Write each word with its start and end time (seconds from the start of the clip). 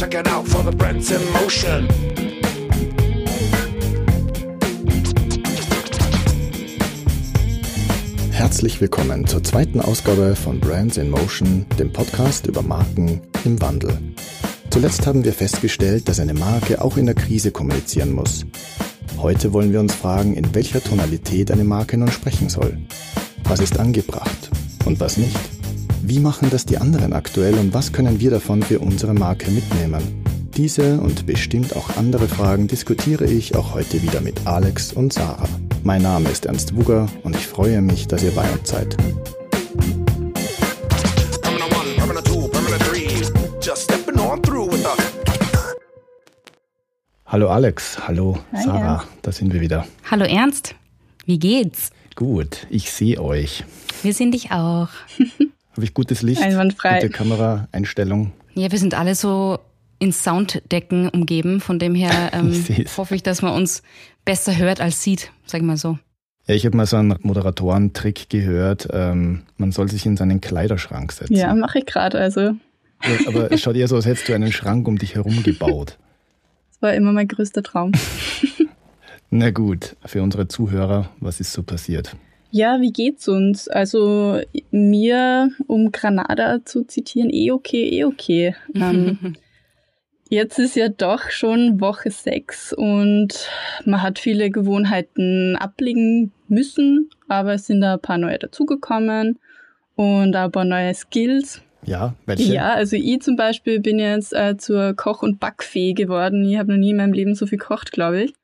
Check 0.00 0.14
it 0.14 0.28
out 0.28 0.48
for 0.48 0.62
the 0.64 0.74
Brands 0.74 1.10
in 1.10 1.20
Motion. 1.30 1.86
Herzlich 8.30 8.80
willkommen 8.80 9.26
zur 9.26 9.44
zweiten 9.44 9.78
Ausgabe 9.78 10.36
von 10.36 10.58
Brands 10.58 10.96
in 10.96 11.10
Motion, 11.10 11.66
dem 11.78 11.92
Podcast 11.92 12.46
über 12.46 12.62
Marken 12.62 13.20
im 13.44 13.60
Wandel. 13.60 13.98
Zuletzt 14.70 15.06
haben 15.06 15.22
wir 15.22 15.34
festgestellt, 15.34 16.08
dass 16.08 16.18
eine 16.18 16.32
Marke 16.32 16.80
auch 16.80 16.96
in 16.96 17.04
der 17.04 17.14
Krise 17.14 17.50
kommunizieren 17.50 18.14
muss. 18.14 18.46
Heute 19.18 19.52
wollen 19.52 19.70
wir 19.70 19.80
uns 19.80 19.94
fragen, 19.94 20.34
in 20.34 20.54
welcher 20.54 20.82
Tonalität 20.82 21.50
eine 21.50 21.64
Marke 21.64 21.98
nun 21.98 22.10
sprechen 22.10 22.48
soll. 22.48 22.78
Was 23.44 23.60
ist 23.60 23.78
angebracht 23.78 24.50
und 24.86 24.98
was 24.98 25.18
nicht? 25.18 25.59
Wie 26.10 26.18
machen 26.18 26.50
das 26.50 26.66
die 26.66 26.76
anderen 26.76 27.12
aktuell 27.12 27.54
und 27.54 27.72
was 27.72 27.92
können 27.92 28.18
wir 28.18 28.32
davon 28.32 28.64
für 28.64 28.80
unsere 28.80 29.14
Marke 29.14 29.48
mitnehmen? 29.52 30.02
Diese 30.56 30.98
und 31.00 31.24
bestimmt 31.24 31.76
auch 31.76 31.96
andere 31.96 32.26
Fragen 32.26 32.66
diskutiere 32.66 33.26
ich 33.26 33.54
auch 33.54 33.74
heute 33.74 34.02
wieder 34.02 34.20
mit 34.20 34.44
Alex 34.44 34.92
und 34.92 35.12
Sarah. 35.12 35.48
Mein 35.84 36.02
Name 36.02 36.28
ist 36.28 36.46
Ernst 36.46 36.74
Wuger 36.74 37.08
und 37.22 37.36
ich 37.36 37.46
freue 37.46 37.80
mich, 37.80 38.08
dass 38.08 38.24
ihr 38.24 38.32
bei 38.32 38.42
uns 38.50 38.68
seid. 38.68 38.96
Hallo 47.24 47.50
Alex, 47.50 48.08
hallo 48.08 48.36
Sarah, 48.52 49.04
da 49.22 49.30
sind 49.30 49.52
wir 49.52 49.60
wieder. 49.60 49.86
Hallo 50.10 50.24
Ernst, 50.24 50.74
wie 51.24 51.38
geht's? 51.38 51.92
Gut, 52.16 52.66
ich 52.68 52.90
sehe 52.90 53.22
euch. 53.22 53.62
Wir 54.02 54.12
sehen 54.12 54.32
dich 54.32 54.50
auch. 54.50 54.88
Habe 55.80 55.86
ich 55.86 55.94
gutes 55.94 56.20
Licht? 56.20 56.42
Einwandfrei. 56.42 57.00
Gute 57.00 57.08
Kameraeinstellung? 57.08 58.32
Ja, 58.52 58.70
wir 58.70 58.78
sind 58.78 58.92
alle 58.92 59.14
so 59.14 59.58
in 59.98 60.12
Sounddecken 60.12 61.08
umgeben, 61.08 61.62
von 61.62 61.78
dem 61.78 61.94
her 61.94 62.10
ähm, 62.34 62.52
Ich 62.68 62.98
hoffe 62.98 63.14
ich, 63.14 63.22
dass 63.22 63.40
man 63.40 63.54
uns 63.54 63.82
besser 64.26 64.58
hört 64.58 64.82
als 64.82 65.02
sieht, 65.02 65.32
sag 65.46 65.62
ich 65.62 65.66
mal 65.66 65.78
so. 65.78 65.98
Ja, 66.46 66.54
ich 66.54 66.66
habe 66.66 66.76
mal 66.76 66.84
so 66.84 66.98
einen 66.98 67.16
Moderatorentrick 67.22 68.28
gehört. 68.28 68.88
Ähm, 68.92 69.44
man 69.56 69.72
soll 69.72 69.88
sich 69.88 70.04
in 70.04 70.18
seinen 70.18 70.42
Kleiderschrank 70.42 71.12
setzen. 71.12 71.34
Ja, 71.34 71.54
mache 71.54 71.78
ich 71.78 71.86
gerade. 71.86 72.18
Also, 72.20 72.40
Ja, 72.40 72.58
Aber 73.26 73.50
es 73.50 73.62
schaut 73.62 73.76
eher 73.76 73.88
so, 73.88 73.96
als 73.96 74.04
hättest 74.04 74.28
du 74.28 74.34
einen 74.34 74.52
Schrank 74.52 74.86
um 74.86 74.98
dich 74.98 75.14
herum 75.14 75.42
gebaut. 75.42 75.96
das 76.72 76.82
war 76.82 76.92
immer 76.92 77.12
mein 77.12 77.26
größter 77.26 77.62
Traum. 77.62 77.92
Na 79.30 79.50
gut, 79.50 79.96
für 80.04 80.22
unsere 80.22 80.46
Zuhörer, 80.46 81.08
was 81.20 81.40
ist 81.40 81.54
so 81.54 81.62
passiert? 81.62 82.14
Ja, 82.50 82.80
wie 82.80 82.92
geht's 82.92 83.28
uns? 83.28 83.68
Also, 83.68 84.40
mir, 84.70 85.50
um 85.66 85.92
Granada 85.92 86.64
zu 86.64 86.84
zitieren, 86.84 87.30
eh 87.30 87.52
okay, 87.52 87.88
eh 87.90 88.04
okay. 88.04 88.54
Ähm, 88.74 89.36
jetzt 90.30 90.58
ist 90.58 90.76
ja 90.76 90.88
doch 90.88 91.30
schon 91.30 91.80
Woche 91.80 92.10
sechs 92.10 92.72
und 92.72 93.48
man 93.84 94.02
hat 94.02 94.18
viele 94.18 94.50
Gewohnheiten 94.50 95.56
ablegen 95.56 96.32
müssen, 96.48 97.10
aber 97.28 97.54
es 97.54 97.66
sind 97.66 97.82
da 97.82 97.94
ein 97.94 98.00
paar 98.00 98.18
neue 98.18 98.38
dazugekommen 98.38 99.38
und 99.94 100.34
ein 100.34 100.50
paar 100.50 100.64
neue 100.64 100.94
Skills. 100.94 101.62
Ja, 101.84 102.14
welche? 102.26 102.52
Ja, 102.52 102.74
also 102.74 102.96
ich 102.96 103.20
zum 103.22 103.36
Beispiel 103.36 103.80
bin 103.80 103.98
jetzt 103.98 104.34
äh, 104.34 104.56
zur 104.56 104.94
Koch- 104.94 105.22
und 105.22 105.40
Backfee 105.40 105.94
geworden. 105.94 106.44
Ich 106.44 106.58
habe 106.58 106.72
noch 106.72 106.78
nie 106.78 106.90
in 106.90 106.96
meinem 106.96 107.12
Leben 107.12 107.34
so 107.34 107.46
viel 107.46 107.58
gekocht, 107.58 107.92
glaube 107.92 108.24
ich. 108.24 108.34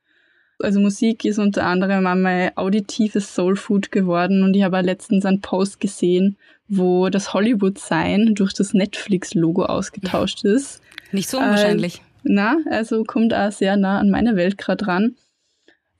Also 0.59 0.79
Musik 0.79 1.23
ist 1.25 1.37
unter 1.37 1.65
anderem 1.65 2.07
auch 2.07 2.15
mein 2.15 2.55
auditives 2.57 3.35
Soulfood 3.35 3.91
geworden 3.91 4.43
und 4.43 4.55
ich 4.55 4.63
habe 4.63 4.81
letztens 4.81 5.25
einen 5.25 5.41
Post 5.41 5.79
gesehen, 5.79 6.35
wo 6.67 7.09
das 7.09 7.33
Hollywood-Sign 7.33 8.33
durch 8.33 8.53
das 8.53 8.73
Netflix-Logo 8.73 9.65
ausgetauscht 9.65 10.43
ist. 10.45 10.81
Nicht 11.11 11.29
so 11.29 11.37
unwahrscheinlich. 11.37 12.01
Na, 12.23 12.57
also 12.69 13.03
kommt 13.03 13.33
auch 13.33 13.51
sehr 13.51 13.77
nah 13.77 13.99
an 13.99 14.09
meine 14.09 14.35
Welt 14.35 14.57
gerade 14.57 14.87
ran. 14.87 15.15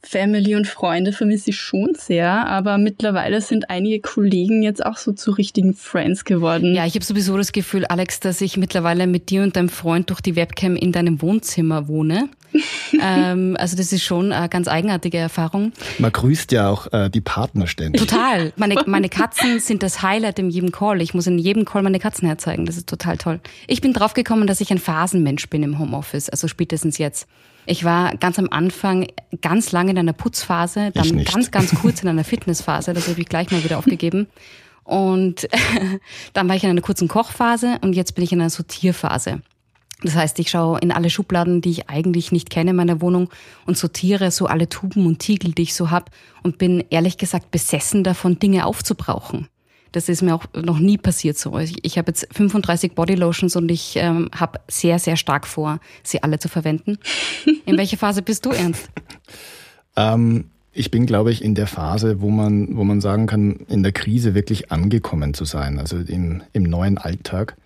Family 0.08 0.55
und 0.55 0.67
Freunde 0.67 1.11
vermisse 1.11 1.50
ich 1.50 1.58
schon 1.58 1.94
sehr, 1.94 2.47
aber 2.47 2.77
mittlerweile 2.77 3.42
sind 3.42 3.70
einige 3.70 3.99
Kollegen 3.99 4.64
jetzt 4.64 4.86
auch 4.86 4.95
so 4.95 5.11
zu 5.11 5.31
richtigen 5.31 5.73
Friends 5.73 6.23
geworden. 6.23 6.73
Ja, 6.73 6.86
ich 6.86 6.95
habe 6.95 7.04
sowieso 7.04 7.36
das 7.36 7.52
Gefühl, 7.52 7.86
Alex, 7.86 8.21
dass 8.21 8.39
ich 8.39 8.55
mittlerweile 8.55 9.05
mit 9.05 9.30
dir 9.30 9.43
und 9.43 9.58
deinem 9.58 9.67
Freund 9.67 10.09
durch 10.09 10.21
die 10.21 10.37
Webcam 10.37 10.77
in 10.77 10.93
deinem 10.93 11.21
Wohnzimmer 11.21 11.89
wohne. 11.89 12.30
ähm, 13.02 13.58
also 13.59 13.76
das 13.76 13.92
ist 13.92 14.04
schon 14.04 14.31
eine 14.31 14.48
ganz 14.48 14.70
eigenartige 14.70 15.17
Erfahrung. 15.17 15.73
Man 15.99 16.11
grüßt 16.14 16.54
ja 16.54 16.70
auch 16.70 16.92
äh, 16.93 17.10
die 17.10 17.21
Partner 17.21 17.67
ständig. 17.67 17.99
Total. 18.02 18.54
Meine, 18.58 18.76
meine 18.86 19.10
Katzen 19.10 19.60
sind 19.60 19.83
das 19.83 20.02
Highlight 20.02 20.39
in 20.39 20.49
jedem 20.49 20.71
Call. 20.71 21.02
Ich 21.02 21.14
muss 21.14 21.27
in 21.27 21.37
jedem 21.37 21.65
Call 21.65 21.83
meine 21.83 21.99
Katzen 21.99 22.27
herzeigen. 22.27 22.65
Das 22.65 22.77
ist 22.77 22.87
total 22.87 23.17
toll. 23.17 23.42
Ich 23.67 23.81
bin 23.81 23.92
draufgekommen, 23.92 24.48
dass 24.48 24.61
ich 24.61 24.71
ein 24.71 24.80
Phasenmensch 24.80 25.49
bin 25.49 25.64
im 25.64 25.80
Homeoffice, 25.80 26.30
also 26.30 26.48
spätestens 26.48 26.98
jetzt. 26.98 27.27
Ich 27.67 27.83
war 27.83 28.16
ganz 28.16 28.39
am 28.39 28.48
Anfang 28.50 29.08
ganz 29.42 29.73
lange 29.73 29.92
in 29.92 29.98
einer 29.98 30.14
Putzphase, 30.14 30.92
dann 30.94 31.26
ganz, 31.26 31.52
ganz 31.52 31.76
kurz 31.76 32.02
in 32.02 32.08
einer 32.08 32.23
Fitnessphase. 32.26 32.94
Das 32.94 33.08
habe 33.10 33.20
ich 33.20 33.28
gleich 33.28 33.52
mal 33.52 33.64
wieder 33.64 33.78
aufgegeben. 33.78 34.28
Und 34.86 35.50
dann 36.33 36.48
war 36.48 36.55
ich 36.55 36.64
in 36.64 36.70
einer 36.70 36.82
kurzen 36.82 37.10
Kochphase 37.10 37.78
und 37.82 37.94
jetzt 37.94 38.16
bin 38.16 38.23
ich 38.23 38.32
in 38.32 38.39
einer 38.39 38.50
Sortierphase. 38.50 39.42
Das 40.02 40.16
heißt, 40.16 40.39
ich 40.39 40.50
schaue 40.50 40.80
in 40.80 40.92
alle 40.92 41.10
Schubladen, 41.10 41.61
die 41.61 41.72
ich 41.72 41.89
eigentlich 41.89 42.32
nicht 42.32 42.50
kenne 42.50 42.70
in 42.70 42.76
meiner 42.78 43.02
Wohnung 43.02 43.30
und 43.66 43.78
sortiere 43.78 44.32
so 44.32 44.45
alle 44.45 44.70
Tuben 44.70 45.05
und 45.05 45.20
Tiegel, 45.20 45.52
die 45.52 45.64
ich 45.64 45.76
so 45.76 45.92
hab 45.92 46.11
und 46.44 46.58
bin 46.58 46.86
ehrlich 46.89 47.17
gesagt 47.17 47.52
besessen 47.52 48.04
davon, 48.04 48.39
Dinge 48.39 48.66
aufzubrauchen. 48.66 49.48
Das 49.92 50.09
ist 50.09 50.21
mir 50.21 50.36
auch 50.36 50.45
noch 50.53 50.80
nie 50.80 50.98
passiert 50.98 51.37
so. 51.37 51.58
Ich, 51.59 51.83
ich 51.83 51.98
habe 51.98 52.09
jetzt 52.09 52.27
35 52.31 52.93
Bodylotions 52.93 53.55
und 53.55 53.70
ich 53.70 53.95
ähm, 53.98 54.30
habe 54.36 54.59
sehr, 54.67 54.99
sehr 54.99 55.15
stark 55.15 55.48
vor, 55.48 55.80
sie 56.03 56.23
alle 56.23 56.39
zu 56.39 56.49
verwenden. 56.49 56.98
In 57.65 57.77
welcher 57.77 57.98
Phase 57.98 58.21
bist 58.21 58.45
du, 58.45 58.52
Ernst? 58.52 58.89
Ähm, 59.99 60.52
ich 60.73 60.92
bin, 60.92 61.08
glaube 61.08 61.31
ich, 61.31 61.43
in 61.43 61.55
der 61.55 61.65
Phase, 61.65 62.21
wo 62.21 62.30
man, 62.30 62.77
wo 62.77 62.83
man 62.83 63.02
sagen 63.02 63.25
kann, 63.25 63.65
in 63.67 63.81
der 63.81 63.92
Krise 63.92 64.36
wirklich 64.36 64.71
angekommen 64.71 65.33
zu 65.33 65.43
sein, 65.43 65.80
also 65.80 65.98
im, 65.98 66.43
im 66.54 66.61
neuen 66.61 66.99
Alltag. 66.99 67.58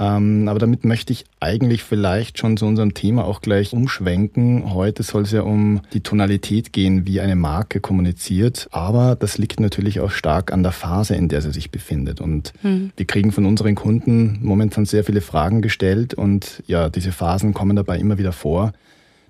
Ähm, 0.00 0.46
aber 0.48 0.58
damit 0.58 0.84
möchte 0.84 1.12
ich 1.12 1.24
eigentlich 1.40 1.82
vielleicht 1.82 2.38
schon 2.38 2.56
zu 2.56 2.66
unserem 2.66 2.94
Thema 2.94 3.24
auch 3.24 3.40
gleich 3.40 3.72
umschwenken. 3.72 4.72
Heute 4.72 5.02
soll 5.02 5.22
es 5.22 5.32
ja 5.32 5.42
um 5.42 5.80
die 5.92 6.02
Tonalität 6.02 6.72
gehen, 6.72 7.04
wie 7.06 7.20
eine 7.20 7.34
Marke 7.34 7.80
kommuniziert. 7.80 8.68
Aber 8.70 9.16
das 9.16 9.38
liegt 9.38 9.58
natürlich 9.58 10.00
auch 10.00 10.10
stark 10.10 10.52
an 10.52 10.62
der 10.62 10.72
Phase, 10.72 11.16
in 11.16 11.28
der 11.28 11.42
sie 11.42 11.52
sich 11.52 11.70
befindet. 11.70 12.20
Und 12.20 12.52
wir 12.96 13.06
kriegen 13.06 13.32
von 13.32 13.44
unseren 13.44 13.74
Kunden 13.74 14.38
momentan 14.42 14.84
sehr 14.84 15.02
viele 15.02 15.20
Fragen 15.20 15.62
gestellt. 15.62 16.14
Und 16.14 16.62
ja, 16.66 16.88
diese 16.90 17.10
Phasen 17.10 17.52
kommen 17.52 17.74
dabei 17.74 17.98
immer 17.98 18.18
wieder 18.18 18.32
vor. 18.32 18.72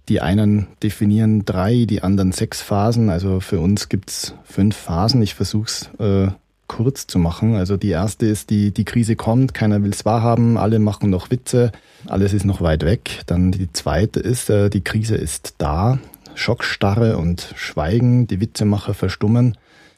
Die 0.08 0.20
einen 0.20 0.66
definieren 0.82 1.44
drei, 1.44 1.84
die 1.84 2.02
anderen 2.02 2.32
sechs 2.32 2.62
Phasen. 2.62 3.10
Also 3.10 3.40
für 3.40 3.60
uns 3.60 3.88
gibt's 3.88 4.34
fünf 4.44 4.76
Phasen. 4.76 5.20
Ich 5.22 5.34
versuche 5.34 5.66
es 5.66 5.90
äh, 5.98 6.30
kurz 6.68 7.06
zu 7.06 7.18
machen. 7.18 7.56
Also 7.56 7.76
die 7.76 7.90
erste 7.90 8.26
ist, 8.26 8.50
die, 8.50 8.70
die 8.70 8.84
Krise 8.84 9.16
kommt, 9.16 9.54
keiner 9.54 9.82
will's 9.82 10.04
wahrhaben, 10.04 10.56
alle 10.56 10.78
machen 10.78 11.10
noch 11.10 11.30
Witze, 11.30 11.72
alles 12.06 12.32
ist 12.32 12.44
noch 12.44 12.60
weit 12.60 12.84
weg. 12.84 13.22
Dann 13.26 13.50
die 13.50 13.72
zweite 13.72 14.20
ist, 14.20 14.48
äh, 14.50 14.70
die 14.70 14.82
Krise 14.82 15.16
ist 15.16 15.54
da, 15.58 15.98
Schockstarre 16.34 17.16
und 17.16 17.52
Schweigen, 17.56 18.28
die 18.28 18.40
Witzemacher 18.40 18.94
verstummen. 18.94 19.56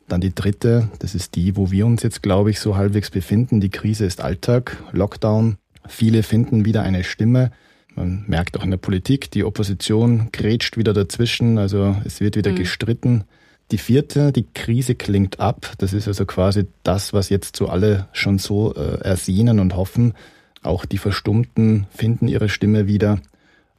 Dann 0.09 0.21
die 0.21 0.35
dritte, 0.35 0.89
das 0.99 1.15
ist 1.15 1.37
die, 1.37 1.57
wo 1.57 1.71
wir 1.71 1.87
uns 1.87 2.03
jetzt, 2.03 2.23
glaube 2.23 2.51
ich, 2.51 2.59
so 2.59 2.77
halbwegs 2.77 3.11
befinden. 3.11 3.61
Die 3.61 3.69
Krise 3.69 4.07
ist 4.07 4.21
Alltag, 4.21 4.77
Lockdown. 4.93 5.57
Viele 5.87 6.23
finden 6.23 6.65
wieder 6.65 6.83
eine 6.83 7.05
Stimme. 7.05 7.53
Man 7.95 8.25
merkt 8.27 8.59
auch 8.59 8.65
in 8.65 8.71
der 8.71 8.79
Politik, 8.79 9.31
die 9.31 9.45
Opposition 9.45 10.29
grätscht 10.33 10.77
wieder 10.77 10.93
dazwischen, 10.93 11.59
also 11.59 11.97
es 12.05 12.21
wird 12.21 12.37
wieder 12.37 12.53
gestritten. 12.53 13.25
Die 13.71 13.79
vierte, 13.79 14.33
die 14.33 14.47
Krise 14.53 14.95
klingt 14.97 15.39
ab. 15.39 15.73
Das 15.79 15.93
ist 15.93 16.09
also 16.09 16.27
quasi 16.27 16.67
das, 16.83 17.13
was 17.13 17.29
jetzt 17.29 17.57
so 17.57 17.69
alle 17.69 18.09
schon 18.13 18.39
so 18.39 18.75
äh, 18.75 19.01
ersehnen 19.03 19.61
und 19.61 19.77
hoffen. 19.77 20.15
Auch 20.63 20.85
die 20.85 20.99
Verstummten 20.99 21.87
finden 21.95 22.27
ihre 22.27 22.49
Stimme 22.49 22.87
wieder. 22.87 23.21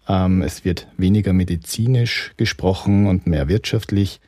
Ähm, 0.07 0.41
es 0.41 0.63
wird 0.63 0.87
weniger 0.97 1.33
medizinisch 1.33 2.31
gesprochen 2.37 3.07
und 3.07 3.27
mehr 3.27 3.49
wirtschaftlich. 3.49 4.21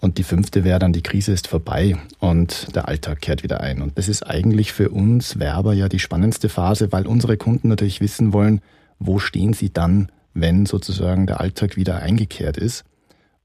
Und 0.00 0.16
die 0.16 0.22
fünfte 0.22 0.64
wäre 0.64 0.78
dann, 0.78 0.94
die 0.94 1.02
Krise 1.02 1.32
ist 1.32 1.46
vorbei 1.46 1.96
und 2.20 2.74
der 2.74 2.88
Alltag 2.88 3.20
kehrt 3.20 3.42
wieder 3.42 3.60
ein. 3.60 3.82
Und 3.82 3.98
das 3.98 4.08
ist 4.08 4.22
eigentlich 4.22 4.72
für 4.72 4.88
uns 4.88 5.38
Werber 5.38 5.74
ja 5.74 5.90
die 5.90 5.98
spannendste 5.98 6.48
Phase, 6.48 6.90
weil 6.92 7.06
unsere 7.06 7.36
Kunden 7.36 7.68
natürlich 7.68 8.00
wissen 8.00 8.32
wollen, 8.32 8.62
wo 8.98 9.18
stehen 9.18 9.52
sie 9.52 9.70
dann, 9.70 10.10
wenn 10.32 10.64
sozusagen 10.64 11.26
der 11.26 11.40
Alltag 11.40 11.76
wieder 11.76 11.96
eingekehrt 11.96 12.56
ist. 12.56 12.84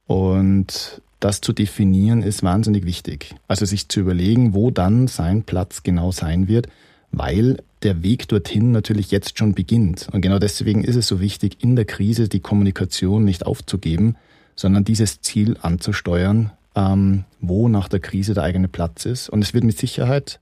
Und 0.08 1.02
das 1.20 1.42
zu 1.42 1.54
definieren 1.54 2.22
ist 2.22 2.44
wahnsinnig 2.44 2.86
wichtig. 2.86 3.36
Also 3.48 3.66
sich 3.66 3.88
zu 3.88 4.00
überlegen, 4.00 4.54
wo 4.54 4.72
dann 4.72 5.08
sein 5.08 5.44
Platz 5.44 5.84
genau 5.84 6.12
sein 6.12 6.48
wird, 6.48 6.68
weil 7.12 7.58
der 7.84 8.04
Weg 8.04 8.28
dorthin 8.28 8.72
natürlich 8.72 9.12
jetzt 9.12 9.38
schon 9.38 9.54
beginnt. 9.54 10.10
Und 10.12 10.22
genau 10.22 10.40
deswegen 10.40 10.84
ist 10.84 10.96
es 10.96 11.08
so 11.08 11.20
wichtig, 11.20 11.58
in 11.64 11.76
der 11.76 11.86
Krise 11.86 12.28
die 12.28 12.40
Kommunikation 12.40 13.24
nicht 13.24 13.46
aufzugeben, 13.46 14.16
sondern 14.56 14.84
dieses 14.84 15.22
Ziel 15.22 15.58
anzusteuern, 15.62 16.52
ähm, 16.76 17.26
wo 17.40 17.68
nach 17.68 17.88
der 17.88 18.00
Krise 18.00 18.34
der 18.34 18.44
eigene 18.44 18.68
Platz 18.68 19.06
ist. 19.06 19.30
Und 19.30 19.42
es 19.44 19.54
wird 19.54 19.64
mit 19.64 19.78
Sicherheit 19.78 20.40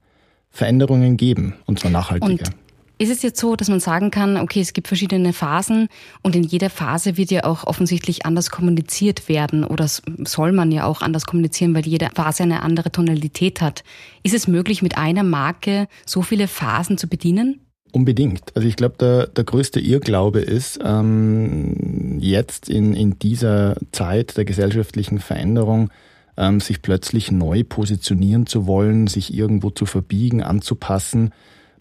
Veränderungen 0.50 1.18
geben, 1.18 1.56
und 1.66 1.80
zwar 1.80 1.92
nachhaltiger. 1.92 2.46
Und 2.46 2.63
Ist 3.04 3.10
es 3.10 3.22
jetzt 3.22 3.42
so, 3.42 3.58
dass 3.58 3.68
man 3.68 3.82
sagen 3.82 4.12
kann, 4.12 4.38
okay, 4.38 4.62
es 4.62 4.72
gibt 4.72 4.88
verschiedene 4.88 5.34
Phasen 5.34 5.90
und 6.22 6.38
in 6.38 6.44
jeder 6.44 6.70
Phase 6.70 7.18
wird 7.18 7.32
ja 7.32 7.44
auch 7.44 7.66
offensichtlich 7.66 8.26
anders 8.26 8.50
kommuniziert 8.50 9.28
werden 9.28 9.66
oder 9.66 9.88
soll 9.90 10.54
man 10.54 10.72
ja 10.72 10.86
auch 10.86 11.02
anders 11.02 11.26
kommunizieren, 11.26 11.76
weil 11.76 11.86
jede 11.86 12.08
Phase 12.16 12.44
eine 12.44 12.62
andere 12.62 12.94
Tonalität 12.94 13.60
hat. 13.60 13.84
Ist 14.24 14.34
es 14.34 14.48
möglich, 14.48 14.82
mit 14.82 14.98
einer 14.98 15.24
Marke 15.24 15.90
so 16.06 16.22
viele 16.22 16.48
Phasen 16.48 16.98
zu 16.98 17.10
bedienen? 17.10 17.60
Unbedingt. 17.92 18.56
Also 18.56 18.70
ich 18.70 18.78
glaube, 18.78 18.96
der, 18.98 19.28
der 19.28 19.44
größte 19.44 19.82
Irrglaube 19.82 20.40
ist, 20.40 20.80
ähm, 20.82 22.20
jetzt 22.22 22.70
in, 22.70 22.94
in 22.94 23.20
dieser 23.20 23.76
Zeit 23.92 24.38
der 24.38 24.46
gesellschaftlichen 24.46 25.20
Veränderung 25.20 25.90
ähm, 26.38 26.62
sich 26.62 26.82
plötzlich 26.82 27.34
neu 27.34 27.66
positionieren 27.66 28.48
zu 28.48 28.66
wollen, 28.66 29.08
sich 29.08 29.34
irgendwo 29.34 29.72
zu 29.72 29.86
verbiegen, 29.86 30.42
anzupassen. 30.42 31.34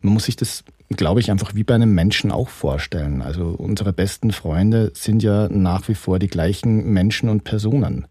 Man 0.02 0.14
muss 0.14 0.24
sich 0.24 0.36
das, 0.36 0.64
glaube 0.90 1.20
ich, 1.20 1.30
einfach 1.30 1.54
wie 1.54 1.64
bei 1.64 1.74
einem 1.74 1.94
Menschen 1.94 2.30
auch 2.30 2.48
vorstellen. 2.48 3.22
Also 3.22 3.48
unsere 3.48 3.92
besten 3.92 4.32
Freunde 4.32 4.92
sind 4.94 5.22
ja 5.22 5.48
nach 5.48 5.88
wie 5.88 5.94
vor 5.94 6.18
die 6.18 6.28
gleichen 6.28 6.92
Menschen 6.92 7.28
und 7.28 7.44
Personen. 7.44 8.06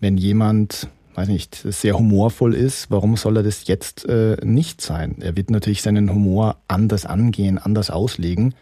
Wenn 0.00 0.16
jemand 0.16 0.88
weiß 1.14 1.28
nicht, 1.28 1.54
sehr 1.54 1.96
humorvoll 1.96 2.54
ist, 2.54 2.90
warum 2.90 3.16
soll 3.16 3.36
er 3.36 3.42
das 3.42 3.66
jetzt 3.66 4.04
äh, 4.08 4.36
nicht 4.42 4.80
sein? 4.80 5.16
Er 5.20 5.36
wird 5.36 5.50
natürlich 5.50 5.82
seinen 5.82 6.10
Humor 6.10 6.58
anders 6.68 7.06
angehen, 7.06 7.58
anders 7.58 7.90
auslegen. 7.90 8.54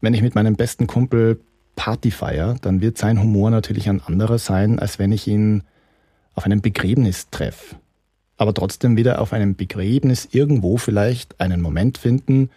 Wenn 0.00 0.14
ich 0.14 0.22
mit 0.22 0.34
meinem 0.34 0.56
besten 0.56 0.86
Kumpel 0.86 1.40
Party 1.74 2.10
feiere, 2.10 2.56
dann 2.60 2.80
wird 2.80 2.98
sein 2.98 3.20
Humor 3.20 3.50
natürlich 3.50 3.88
ein 3.88 4.02
anderer 4.02 4.38
sein, 4.38 4.78
als 4.78 4.98
wenn 4.98 5.12
ich 5.12 5.26
ihn 5.26 5.62
auf 6.34 6.44
einem 6.44 6.60
Begräbnis 6.60 7.30
treffe. 7.30 7.76
Aber 8.36 8.52
trotzdem 8.54 8.96
wieder 8.96 9.20
auf 9.20 9.32
einem 9.32 9.56
Begräbnis 9.56 10.28
irgendwo 10.30 10.76
vielleicht 10.76 11.40
einen 11.40 11.60
Moment 11.60 11.98
finden, 11.98 12.50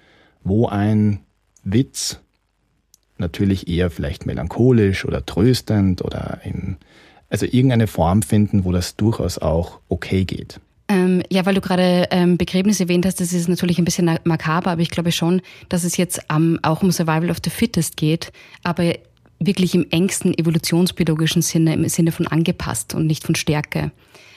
wo 0.43 0.67
ein 0.67 1.19
Witz 1.63 2.19
natürlich 3.17 3.67
eher 3.67 3.89
vielleicht 3.89 4.25
melancholisch 4.25 5.05
oder 5.05 5.25
tröstend 5.25 6.01
oder 6.03 6.39
in 6.43 6.77
also 7.29 7.45
irgendeine 7.45 7.87
Form 7.87 8.23
finden, 8.23 8.65
wo 8.65 8.71
das 8.71 8.95
durchaus 8.95 9.37
auch 9.37 9.79
okay 9.87 10.25
geht. 10.25 10.59
Ähm, 10.87 11.21
ja, 11.29 11.45
weil 11.45 11.53
du 11.53 11.61
gerade 11.61 12.07
ähm, 12.09 12.37
Begräbnis 12.37 12.79
erwähnt 12.79 13.05
hast, 13.05 13.21
das 13.21 13.31
ist 13.31 13.47
natürlich 13.47 13.77
ein 13.77 13.85
bisschen 13.85 14.17
makaber, 14.23 14.71
aber 14.71 14.81
ich 14.81 14.89
glaube 14.89 15.11
schon, 15.11 15.41
dass 15.69 15.83
es 15.83 15.97
jetzt 15.97 16.19
ähm, 16.35 16.57
auch 16.63 16.81
um 16.81 16.91
Survival 16.91 17.29
of 17.29 17.37
the 17.43 17.51
Fittest 17.51 17.95
geht, 17.95 18.31
aber 18.63 18.95
wirklich 19.39 19.75
im 19.75 19.87
engsten 19.89 20.37
evolutionsbiologischen 20.37 21.41
Sinne, 21.41 21.73
im 21.73 21.87
Sinne 21.87 22.11
von 22.11 22.27
angepasst 22.27 22.93
und 22.93 23.07
nicht 23.07 23.23
von 23.23 23.35
Stärke. 23.35 23.91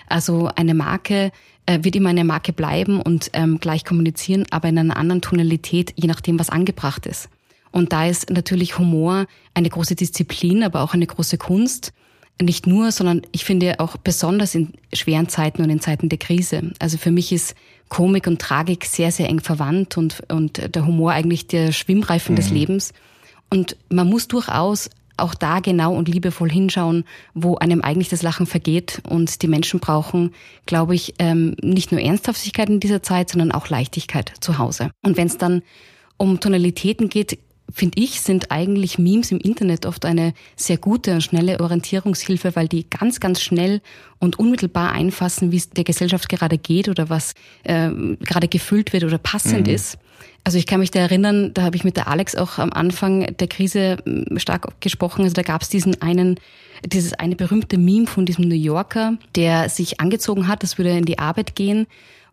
Also 0.08 0.50
eine 0.54 0.74
Marke 0.74 1.32
äh, 1.66 1.80
wird 1.82 1.96
immer 1.96 2.10
eine 2.10 2.24
Marke 2.24 2.52
bleiben 2.52 3.00
und 3.00 3.30
ähm, 3.32 3.58
gleich 3.58 3.84
kommunizieren, 3.84 4.46
aber 4.50 4.68
in 4.68 4.78
einer 4.78 4.96
anderen 4.96 5.22
Tonalität, 5.22 5.92
je 5.96 6.08
nachdem, 6.08 6.38
was 6.38 6.50
angebracht 6.50 7.06
ist. 7.06 7.28
Und 7.70 7.92
da 7.92 8.06
ist 8.06 8.30
natürlich 8.30 8.78
Humor 8.78 9.26
eine 9.54 9.70
große 9.70 9.94
Disziplin, 9.94 10.62
aber 10.62 10.82
auch 10.82 10.94
eine 10.94 11.06
große 11.06 11.38
Kunst 11.38 11.92
nicht 12.40 12.66
nur, 12.66 12.92
sondern 12.92 13.22
ich 13.32 13.44
finde 13.44 13.78
auch 13.78 13.96
besonders 13.96 14.54
in 14.54 14.72
schweren 14.92 15.28
Zeiten 15.28 15.62
und 15.62 15.70
in 15.70 15.80
Zeiten 15.80 16.08
der 16.08 16.18
Krise. 16.18 16.72
Also 16.78 16.98
für 16.98 17.10
mich 17.10 17.32
ist 17.32 17.54
Komik 17.88 18.26
und 18.26 18.40
Tragik 18.40 18.84
sehr, 18.84 19.12
sehr 19.12 19.28
eng 19.28 19.40
verwandt 19.40 19.96
und, 19.98 20.22
und 20.28 20.74
der 20.74 20.86
Humor 20.86 21.12
eigentlich 21.12 21.46
der 21.46 21.72
Schwimmreifen 21.72 22.32
mhm. 22.32 22.36
des 22.36 22.50
Lebens. 22.50 22.92
Und 23.52 23.76
man 23.90 24.08
muss 24.08 24.28
durchaus 24.28 24.88
auch 25.18 25.34
da 25.34 25.60
genau 25.60 25.94
und 25.94 26.08
liebevoll 26.08 26.50
hinschauen, 26.50 27.04
wo 27.34 27.56
einem 27.56 27.82
eigentlich 27.82 28.08
das 28.08 28.22
Lachen 28.22 28.46
vergeht. 28.46 29.02
Und 29.06 29.42
die 29.42 29.46
Menschen 29.46 29.78
brauchen, 29.78 30.32
glaube 30.64 30.94
ich, 30.94 31.12
ähm, 31.18 31.54
nicht 31.62 31.92
nur 31.92 32.00
Ernsthaftigkeit 32.00 32.70
in 32.70 32.80
dieser 32.80 33.02
Zeit, 33.02 33.28
sondern 33.28 33.52
auch 33.52 33.68
Leichtigkeit 33.68 34.32
zu 34.40 34.56
Hause. 34.56 34.90
Und 35.02 35.18
wenn 35.18 35.26
es 35.26 35.36
dann 35.36 35.60
um 36.16 36.40
Tonalitäten 36.40 37.10
geht, 37.10 37.38
finde 37.70 38.00
ich, 38.00 38.22
sind 38.22 38.50
eigentlich 38.50 38.98
Memes 38.98 39.30
im 39.30 39.38
Internet 39.38 39.84
oft 39.84 40.06
eine 40.06 40.32
sehr 40.56 40.78
gute 40.78 41.12
und 41.12 41.22
schnelle 41.22 41.60
Orientierungshilfe, 41.60 42.56
weil 42.56 42.68
die 42.68 42.88
ganz, 42.88 43.20
ganz 43.20 43.42
schnell 43.42 43.82
und 44.18 44.38
unmittelbar 44.38 44.92
einfassen, 44.92 45.52
wie 45.52 45.58
es 45.58 45.68
der 45.68 45.84
Gesellschaft 45.84 46.30
gerade 46.30 46.56
geht 46.56 46.88
oder 46.88 47.10
was 47.10 47.34
äh, 47.64 47.90
gerade 48.20 48.48
gefüllt 48.48 48.94
wird 48.94 49.04
oder 49.04 49.18
passend 49.18 49.66
mhm. 49.66 49.74
ist. 49.74 49.98
Also 50.44 50.58
ich 50.58 50.66
kann 50.66 50.80
mich 50.80 50.90
da 50.90 50.98
erinnern, 50.98 51.54
da 51.54 51.62
habe 51.62 51.76
ich 51.76 51.84
mit 51.84 51.96
der 51.96 52.08
Alex 52.08 52.34
auch 52.34 52.58
am 52.58 52.72
Anfang 52.72 53.36
der 53.36 53.46
Krise 53.46 53.98
hm, 54.04 54.38
stark 54.38 54.80
gesprochen. 54.80 55.22
Also 55.22 55.34
da 55.34 55.42
gab 55.42 55.62
es 55.62 55.68
diesen 55.68 56.02
einen, 56.02 56.40
dieses 56.84 57.12
eine 57.14 57.36
berühmte 57.36 57.78
Meme 57.78 58.06
von 58.06 58.26
diesem 58.26 58.48
New 58.48 58.56
Yorker, 58.56 59.18
der 59.36 59.68
sich 59.68 60.00
angezogen 60.00 60.48
hat, 60.48 60.62
das 60.62 60.78
würde 60.78 60.90
in 60.90 61.04
die 61.04 61.18
Arbeit 61.18 61.54
gehen 61.54 61.86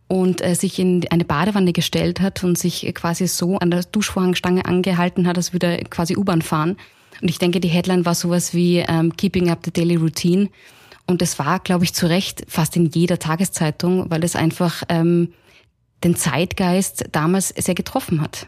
und 0.08 0.42
äh, 0.44 0.56
sich 0.56 0.80
in 0.80 1.06
eine 1.12 1.24
Badewanne 1.24 1.72
gestellt 1.72 2.20
hat 2.20 2.44
und 2.44 2.58
sich 2.58 2.92
quasi 2.96 3.28
so 3.28 3.60
an 3.60 3.70
der 3.70 3.84
Duschvorhangstange 3.84 4.66
angehalten 4.66 5.28
hat, 5.28 5.38
als 5.38 5.54
würde 5.54 5.78
er 5.78 5.84
quasi 5.86 6.18
U-Bahn 6.18 6.42
fahren. 6.42 6.78
Und 7.22 7.30
ich 7.30 7.38
denke, 7.38 7.60
die 7.60 7.68
Headline 7.68 8.06
war 8.06 8.16
sowas 8.16 8.56
wie 8.56 8.80
ähm, 8.80 9.16
Keeping 9.16 9.52
up 9.52 9.60
the 9.64 9.72
Daily 9.72 9.96
Routine. 9.96 10.50
Und 11.06 11.22
das 11.22 11.38
war, 11.38 11.60
glaube 11.60 11.84
ich, 11.84 11.94
zu 11.94 12.08
Recht 12.08 12.44
fast 12.48 12.76
in 12.76 12.88
jeder 12.88 13.20
Tageszeitung, 13.20 14.10
weil 14.10 14.24
es 14.24 14.36
einfach 14.36 14.84
ähm, 14.90 15.34
den 16.04 16.16
Zeitgeist 16.16 17.06
damals 17.12 17.50
sehr 17.50 17.76
getroffen 17.76 18.22
hat 18.22 18.48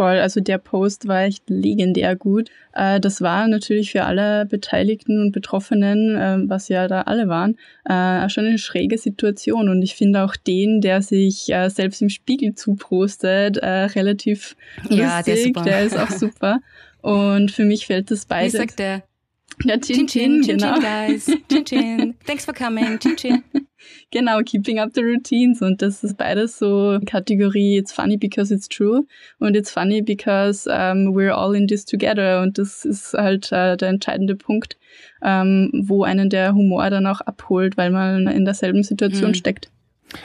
voll. 0.00 0.18
Also 0.18 0.40
der 0.40 0.56
Post 0.56 1.08
war 1.08 1.24
echt 1.24 1.50
legendär 1.50 2.16
gut. 2.16 2.50
Äh, 2.72 3.00
das 3.00 3.20
war 3.20 3.46
natürlich 3.48 3.92
für 3.92 4.04
alle 4.04 4.46
Beteiligten 4.46 5.20
und 5.20 5.32
Betroffenen, 5.32 6.16
äh, 6.16 6.48
was 6.48 6.68
ja 6.68 6.88
da 6.88 7.02
alle 7.02 7.28
waren, 7.28 7.58
äh, 7.84 8.26
schon 8.30 8.46
eine 8.46 8.56
schräge 8.56 8.96
Situation. 8.96 9.68
Und 9.68 9.82
ich 9.82 9.96
finde 9.96 10.24
auch 10.24 10.36
den, 10.36 10.80
der 10.80 11.02
sich 11.02 11.52
äh, 11.52 11.68
selbst 11.68 12.00
im 12.00 12.08
Spiegel 12.08 12.54
zuprostet, 12.54 13.58
relativ 13.62 14.56
ja, 14.88 15.18
lustig. 15.18 15.52
Der 15.54 15.64
ist, 15.64 15.66
der 15.66 15.82
ist 15.82 15.98
auch 15.98 16.10
super. 16.10 16.60
Und 17.02 17.50
für 17.50 17.64
mich 17.64 17.86
fällt 17.86 18.10
das 18.10 18.24
beides. 18.24 18.54
Wie 18.54 18.58
sagt 18.58 18.78
der? 18.78 19.02
Ja, 19.64 19.76
Chin 19.78 20.06
Chin, 20.06 20.42
Chin, 20.42 20.58
genau. 20.58 20.74
Chin, 20.74 20.82
guys. 20.82 21.26
Chin 21.50 21.64
Chin. 21.64 22.14
Thanks 22.26 22.44
for 22.44 22.54
coming. 22.54 22.98
Chin 22.98 23.16
Chin. 23.16 23.42
Genau, 24.10 24.40
Keeping 24.40 24.78
Up 24.78 24.90
the 24.94 25.02
Routines. 25.02 25.62
Und 25.62 25.82
das 25.82 26.02
ist 26.02 26.16
beides 26.16 26.58
so 26.58 26.98
Kategorie 27.06 27.76
It's 27.76 27.92
funny 27.92 28.16
because 28.16 28.52
it's 28.52 28.68
true 28.68 29.06
und 29.38 29.56
It's 29.56 29.70
funny 29.70 30.02
because 30.02 30.66
um, 30.66 31.14
we're 31.14 31.32
all 31.32 31.54
in 31.54 31.66
this 31.66 31.84
together. 31.84 32.40
Und 32.42 32.58
das 32.58 32.84
ist 32.84 33.14
halt 33.14 33.52
äh, 33.52 33.76
der 33.76 33.88
entscheidende 33.88 34.36
Punkt, 34.36 34.76
ähm, 35.22 35.70
wo 35.84 36.04
einen 36.04 36.30
der 36.30 36.54
Humor 36.54 36.88
dann 36.90 37.06
auch 37.06 37.20
abholt, 37.20 37.76
weil 37.76 37.90
man 37.90 38.26
in 38.26 38.44
derselben 38.44 38.82
Situation 38.82 39.30
mhm. 39.30 39.34
steckt. 39.34 39.70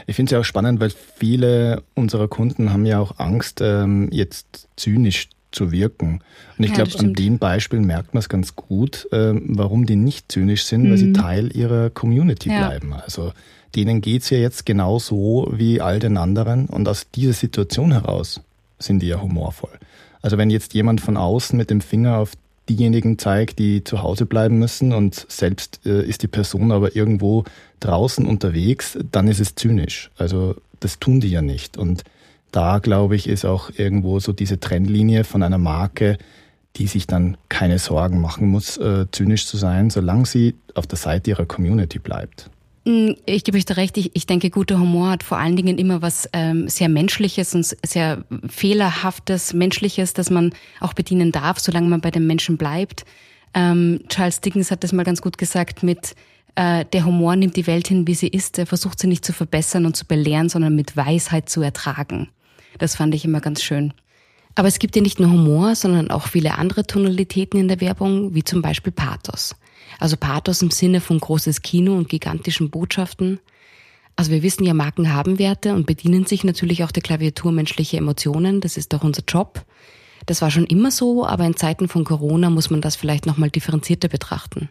Ich 0.08 0.16
finde 0.16 0.30
es 0.30 0.32
ja 0.32 0.40
auch 0.40 0.46
spannend, 0.46 0.80
weil 0.80 0.90
viele 0.90 1.84
unserer 1.94 2.28
Kunden 2.28 2.74
haben 2.74 2.86
ja 2.86 3.00
auch 3.00 3.20
Angst, 3.20 3.62
ähm, 3.62 4.10
jetzt 4.12 4.68
zynisch 4.76 5.30
zu 5.56 5.72
wirken. 5.72 6.22
Und 6.58 6.64
ich 6.64 6.72
ja, 6.72 6.84
glaube, 6.84 7.00
an 7.00 7.14
dem 7.14 7.40
Beispiel 7.40 7.80
merkt 7.80 8.14
man 8.14 8.20
es 8.20 8.30
ganz 8.30 8.56
gut, 8.56 9.08
äh, 9.12 9.34
warum 9.34 9.86
die 9.86 9.96
nicht 9.96 10.32
zynisch 10.32 10.66
sind, 10.66 10.84
mhm. 10.84 10.90
weil 10.92 10.98
sie 10.98 11.08
mhm. 11.08 11.14
Teil 11.14 11.56
ihrer 11.56 11.90
Community 11.90 12.50
ja. 12.50 12.68
bleiben. 12.68 12.94
Also 12.94 13.34
denen 13.76 14.02
geht's 14.02 14.30
ja 14.30 14.38
jetzt 14.38 14.66
genauso 14.66 15.52
wie 15.54 15.82
all 15.82 16.00
den 16.00 16.18
anderen 16.18 16.68
und 16.68 16.88
aus 16.88 17.08
dieser 17.14 17.34
Situation 17.34 17.92
heraus 17.92 18.42
sind 18.80 19.02
die 19.02 19.08
ja 19.08 19.22
humorvoll. 19.22 19.78
Also 20.22 20.38
wenn 20.38 20.50
jetzt 20.50 20.74
jemand 20.74 21.02
von 21.02 21.18
außen 21.18 21.58
mit 21.58 21.70
dem 21.70 21.82
Finger 21.82 22.18
auf 22.18 22.34
diejenigen 22.68 23.20
zeigt, 23.20 23.60
die 23.60 23.84
zu 23.84 24.02
Hause 24.02 24.26
bleiben 24.26 24.58
müssen 24.58 24.92
und 24.92 25.26
selbst 25.30 25.82
äh, 25.86 26.04
ist 26.04 26.24
die 26.24 26.28
Person 26.28 26.72
aber 26.72 26.96
irgendwo 26.96 27.44
draußen 27.80 28.26
unterwegs, 28.26 28.98
dann 29.12 29.28
ist 29.28 29.40
es 29.40 29.56
zynisch. 29.56 30.10
Also 30.18 30.56
das 30.80 31.00
tun 31.00 31.20
die 31.20 31.30
ja 31.30 31.42
nicht. 31.42 31.78
Und 31.78 32.04
da, 32.56 32.80
glaube 32.80 33.16
ich, 33.16 33.28
ist 33.28 33.46
auch 33.46 33.70
irgendwo 33.76 34.20
so 34.20 34.32
diese 34.32 34.60
Trennlinie 34.60 35.24
von 35.24 35.44
einer 35.44 35.58
Marke, 35.58 36.18
die 36.78 36.88
sich 36.88 37.08
dann 37.08 37.38
keine 37.50 37.80
Sorgen 37.80 38.22
machen 38.22 38.50
muss, 38.50 38.78
äh, 38.78 39.06
zynisch 39.12 39.46
zu 39.48 39.58
sein, 39.58 39.90
solange 39.90 40.26
sie 40.26 40.56
auf 40.74 40.88
der 40.88 40.98
Seite 40.98 41.32
ihrer 41.32 41.46
Community 41.46 42.00
bleibt. 42.00 42.50
Mm, 42.86 43.12
ich 43.26 43.44
gebe 43.44 43.58
euch 43.58 43.66
da 43.66 43.76
recht. 43.76 43.98
Ich, 43.98 44.12
ich 44.14 44.26
denke, 44.26 44.50
guter 44.50 44.80
Humor 44.80 45.10
hat 45.12 45.24
vor 45.24 45.38
allen 45.38 45.56
Dingen 45.56 45.78
immer 45.78 46.02
was 46.02 46.30
ähm, 46.34 46.68
sehr 46.70 46.90
Menschliches 46.90 47.56
und 47.56 47.66
sehr 47.86 48.24
fehlerhaftes, 48.48 49.54
Menschliches, 49.54 50.14
das 50.14 50.30
man 50.30 50.54
auch 50.80 50.94
bedienen 50.94 51.32
darf, 51.32 51.60
solange 51.60 51.88
man 51.88 52.02
bei 52.02 52.12
den 52.12 52.28
Menschen 52.28 52.58
bleibt. 52.58 53.06
Ähm, 53.54 54.02
Charles 54.10 54.42
Dickens 54.42 54.72
hat 54.72 54.84
das 54.84 54.94
mal 54.94 55.04
ganz 55.04 55.22
gut 55.22 55.38
gesagt 55.38 55.84
mit 55.84 56.16
äh, 56.56 56.86
der 56.86 57.06
Humor 57.06 57.36
nimmt 57.36 57.58
die 57.58 57.68
Welt 57.68 57.90
hin, 57.90 58.08
wie 58.08 58.16
sie 58.16 58.30
ist. 58.30 58.58
Er 58.58 58.66
versucht 58.66 59.00
sie 59.00 59.08
nicht 59.08 59.26
zu 59.26 59.34
verbessern 59.34 59.86
und 59.86 59.96
zu 59.96 60.06
belehren, 60.06 60.48
sondern 60.48 60.76
mit 60.76 60.96
Weisheit 60.96 61.50
zu 61.50 61.62
ertragen. 61.62 62.30
Das 62.78 62.96
fand 62.96 63.16
ich 63.16 63.26
immer 63.26 63.42
ganz 63.42 63.64
schön. 63.64 63.94
Aber 64.56 64.70
es 64.70 64.80
gibt 64.80 64.96
ja 64.96 65.02
nicht 65.02 65.20
nur 65.20 65.30
Humor, 65.30 65.76
sondern 65.76 66.10
auch 66.12 66.28
viele 66.28 66.58
andere 66.58 66.88
Tonalitäten 66.88 67.60
in 67.60 67.68
der 67.68 67.82
Werbung, 67.82 68.34
wie 68.34 68.44
zum 68.44 68.62
Beispiel 68.62 68.94
Pathos. 68.94 69.56
Also 70.00 70.16
Pathos 70.18 70.62
im 70.62 70.72
Sinne 70.72 71.02
von 71.02 71.20
großes 71.20 71.62
Kino 71.62 71.96
und 71.96 72.10
gigantischen 72.10 72.70
Botschaften. 72.70 73.40
Also 74.16 74.32
wir 74.32 74.44
wissen 74.44 74.64
ja, 74.64 74.74
Marken 74.74 75.14
haben 75.14 75.40
Werte 75.40 75.74
und 75.74 75.86
bedienen 75.86 76.26
sich 76.26 76.46
natürlich 76.46 76.84
auch 76.86 76.92
der 76.92 77.04
Klaviatur 77.04 77.52
menschliche 77.52 77.98
Emotionen. 77.98 78.62
Das 78.62 78.78
ist 78.78 78.94
doch 78.94 79.04
unser 79.04 79.24
Job. 79.28 79.66
Das 80.26 80.42
war 80.42 80.52
schon 80.52 80.66
immer 80.66 80.90
so, 80.90 81.26
aber 81.26 81.46
in 81.46 81.58
Zeiten 81.58 81.90
von 81.90 82.06
Corona 82.06 82.50
muss 82.50 82.70
man 82.70 82.82
das 82.82 82.96
vielleicht 82.96 83.26
nochmal 83.26 83.50
differenzierter 83.50 84.08
betrachten. 84.08 84.70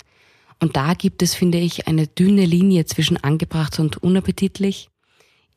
Und 0.61 0.77
da 0.77 0.95
gibt 0.95 1.23
es, 1.23 1.35
finde 1.35 1.59
ich, 1.59 1.87
eine 1.87 2.07
dünne 2.07 2.47
Linie 2.47 2.87
zwischen 2.87 3.19
angebracht 3.19 3.79
und 3.79 4.03
unappetitlich. 4.03 4.89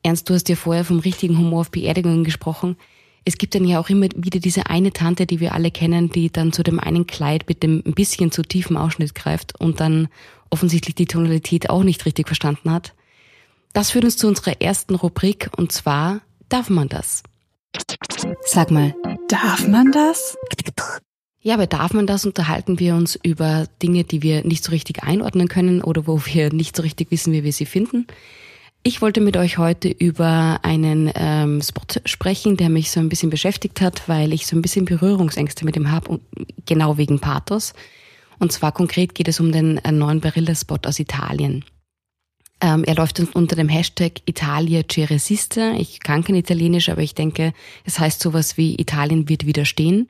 Ernst, 0.02 0.28
du 0.28 0.34
hast 0.34 0.48
ja 0.48 0.56
vorher 0.56 0.84
vom 0.84 1.00
richtigen 1.00 1.38
Humor 1.38 1.60
auf 1.60 1.70
Beerdigungen 1.70 2.24
gesprochen. 2.24 2.76
es 3.24 3.36
gibt 3.36 3.54
dann 3.54 3.64
ja 3.64 3.78
auch 3.78 3.90
immer 3.90 4.06
wieder 4.16 4.40
diese 4.40 4.66
eine 4.66 4.92
Tante, 4.92 5.26
die 5.26 5.40
wir 5.40 5.52
alle 5.54 5.70
kennen, 5.70 6.10
die 6.10 6.30
dann 6.30 6.52
zu 6.52 6.62
dem 6.62 6.80
einen 6.80 7.06
Kleid 7.06 7.44
mit 7.48 7.62
dem 7.62 7.82
ein 7.84 7.92
bisschen 7.92 8.30
zu 8.32 8.42
tiefen 8.42 8.76
Ausschnitt 8.76 9.14
greift 9.14 9.60
und 9.60 9.80
dann 9.80 10.08
offensichtlich 10.50 10.94
die 10.94 11.06
Tonalität 11.06 11.68
auch 11.68 11.82
nicht 11.82 12.06
richtig 12.06 12.26
verstanden 12.26 12.70
hat. 12.70 12.94
Das 13.74 13.90
führt 13.90 14.04
uns 14.04 14.16
zu 14.16 14.28
unserer 14.28 14.62
ersten 14.62 14.94
Rubrik 14.94 15.50
und 15.56 15.72
zwar 15.72 16.22
darf 16.48 16.70
man 16.70 16.88
das? 16.88 17.22
Sag 18.46 18.70
mal, 18.70 18.94
darf 19.28 19.68
man 19.68 19.92
das? 19.92 20.36
Ja, 21.40 21.54
aber 21.54 21.66
darf 21.66 21.92
man 21.92 22.06
das? 22.06 22.26
Unterhalten 22.26 22.78
wir 22.78 22.94
uns 22.94 23.18
über 23.22 23.66
Dinge, 23.82 24.04
die 24.04 24.22
wir 24.22 24.44
nicht 24.44 24.64
so 24.64 24.70
richtig 24.70 25.02
einordnen 25.02 25.48
können 25.48 25.82
oder 25.82 26.06
wo 26.06 26.20
wir 26.24 26.52
nicht 26.52 26.76
so 26.76 26.82
richtig 26.82 27.10
wissen, 27.10 27.32
wie 27.32 27.44
wir 27.44 27.52
sie 27.52 27.66
finden. 27.66 28.06
Ich 28.82 29.02
wollte 29.02 29.20
mit 29.20 29.36
euch 29.36 29.58
heute 29.58 29.88
über 29.88 30.60
einen 30.62 31.10
ähm, 31.14 31.60
Spot 31.60 32.00
sprechen, 32.06 32.56
der 32.56 32.70
mich 32.70 32.90
so 32.90 33.00
ein 33.00 33.08
bisschen 33.08 33.28
beschäftigt 33.28 33.80
hat, 33.80 34.08
weil 34.08 34.32
ich 34.32 34.46
so 34.46 34.56
ein 34.56 34.62
bisschen 34.62 34.84
Berührungsängste 34.84 35.64
mit 35.64 35.76
ihm 35.76 35.90
habe, 35.90 36.20
genau 36.64 36.96
wegen 36.96 37.18
Pathos. 37.18 37.74
Und 38.38 38.52
zwar 38.52 38.72
konkret 38.72 39.14
geht 39.14 39.28
es 39.28 39.40
um 39.40 39.52
den 39.52 39.78
äh, 39.78 39.92
neuen 39.92 40.20
Barilla-Spot 40.20 40.78
aus 40.86 41.00
Italien. 41.00 41.64
Ähm, 42.60 42.84
er 42.84 42.94
läuft 42.94 43.20
unter 43.34 43.56
dem 43.56 43.68
Hashtag 43.68 44.22
Italia 44.26 44.82
ci. 44.88 45.06
Ich 45.78 46.00
kann 46.00 46.24
kein 46.24 46.36
Italienisch, 46.36 46.88
aber 46.88 47.02
ich 47.02 47.14
denke, 47.14 47.52
es 47.84 47.98
heißt 47.98 48.20
sowas 48.20 48.56
wie 48.56 48.74
Italien 48.80 49.28
wird 49.28 49.46
widerstehen. 49.46 50.08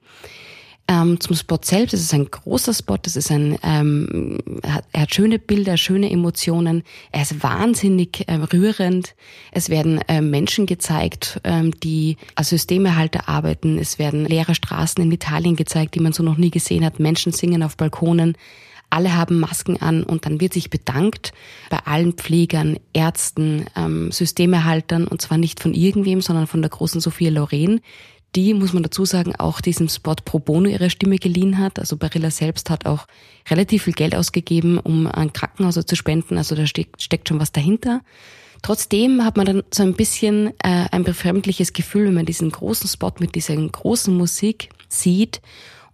Ähm, 0.91 1.21
zum 1.21 1.37
Spot 1.37 1.59
selbst, 1.61 1.93
es 1.93 2.01
ist 2.01 2.15
ein 2.15 2.31
großer 2.31 2.73
Spot, 2.73 2.97
es 3.05 3.15
ist 3.15 3.31
ein, 3.31 3.59
ähm, 3.63 4.39
er 4.63 5.03
hat 5.03 5.15
schöne 5.15 5.39
Bilder, 5.39 5.77
schöne 5.77 6.11
Emotionen, 6.11 6.83
er 7.13 7.23
ist 7.23 7.43
wahnsinnig 7.43 8.27
äh, 8.27 8.37
rührend. 8.37 9.15
Es 9.53 9.69
werden 9.69 10.01
äh, 10.09 10.23
Menschen 10.23 10.65
gezeigt, 10.65 11.43
ähm, 11.45 11.73
die 11.83 12.17
als 12.37 12.49
Systemerhalter 12.49 13.29
arbeiten. 13.29 13.79
Es 13.79 13.99
werden 13.99 14.25
leere 14.25 14.55
Straßen 14.55 15.03
in 15.03 15.13
Italien 15.13 15.57
gezeigt, 15.57 15.95
die 15.95 16.01
man 16.01 16.15
so 16.15 16.23
noch 16.23 16.39
nie 16.39 16.51
gesehen 16.51 16.87
hat. 16.87 16.99
Menschen 16.99 17.33
singen 17.33 17.63
auf 17.63 17.77
Balkonen. 17.77 18.35
Alle 18.89 19.15
haben 19.15 19.39
Masken 19.39 19.77
an 19.83 20.03
und 20.03 20.25
dann 20.25 20.41
wird 20.41 20.55
sich 20.55 20.71
bedankt 20.71 21.35
bei 21.69 21.81
allen 21.85 22.15
Pflegern, 22.15 22.79
Ärzten, 22.95 23.67
ähm, 23.77 24.11
Systemerhaltern 24.11 25.07
und 25.07 25.21
zwar 25.21 25.37
nicht 25.37 25.61
von 25.61 25.75
irgendwem, 25.75 26.23
sondern 26.23 26.47
von 26.47 26.63
der 26.63 26.71
großen 26.71 27.03
Sophia 27.03 27.31
Loren, 27.31 27.81
die, 28.37 28.55
muss 28.55 28.73
man 28.73 28.83
dazu 28.83 29.05
sagen, 29.05 29.35
auch 29.37 29.61
diesem 29.61 29.89
Spot 29.89 30.15
pro 30.25 30.39
bono 30.39 30.69
ihre 30.69 30.91
Stimme 30.91 31.17
geliehen 31.17 31.59
hat. 31.59 31.79
Also 31.79 31.97
Barilla 31.97 32.31
selbst 32.31 32.71
hat 32.71 32.87
auch 32.87 33.07
relativ 33.49 33.85
viel 33.85 33.95
Geld 33.95 34.15
ausgegeben, 34.15 34.79
um 34.79 35.07
an 35.07 35.33
Krankenhäuser 35.33 35.87
zu 35.87 35.97
spenden. 35.97 36.37
Also 36.37 36.55
da 36.55 36.67
steckt, 36.67 37.29
schon 37.29 37.41
was 37.41 37.53
dahinter. 37.53 38.03
Trotzdem 38.63 39.25
hat 39.25 39.37
man 39.37 39.47
dann 39.47 39.63
so 39.73 39.83
ein 39.83 39.95
bisschen 39.95 40.49
äh, 40.63 40.87
ein 40.91 41.05
befremdliches 41.05 41.73
Gefühl, 41.73 42.07
wenn 42.07 42.15
man 42.15 42.27
diesen 42.27 42.51
großen 42.51 42.89
Spot 42.89 43.13
mit 43.19 43.35
dieser 43.35 43.57
großen 43.57 44.15
Musik 44.15 44.71
sieht 44.89 45.41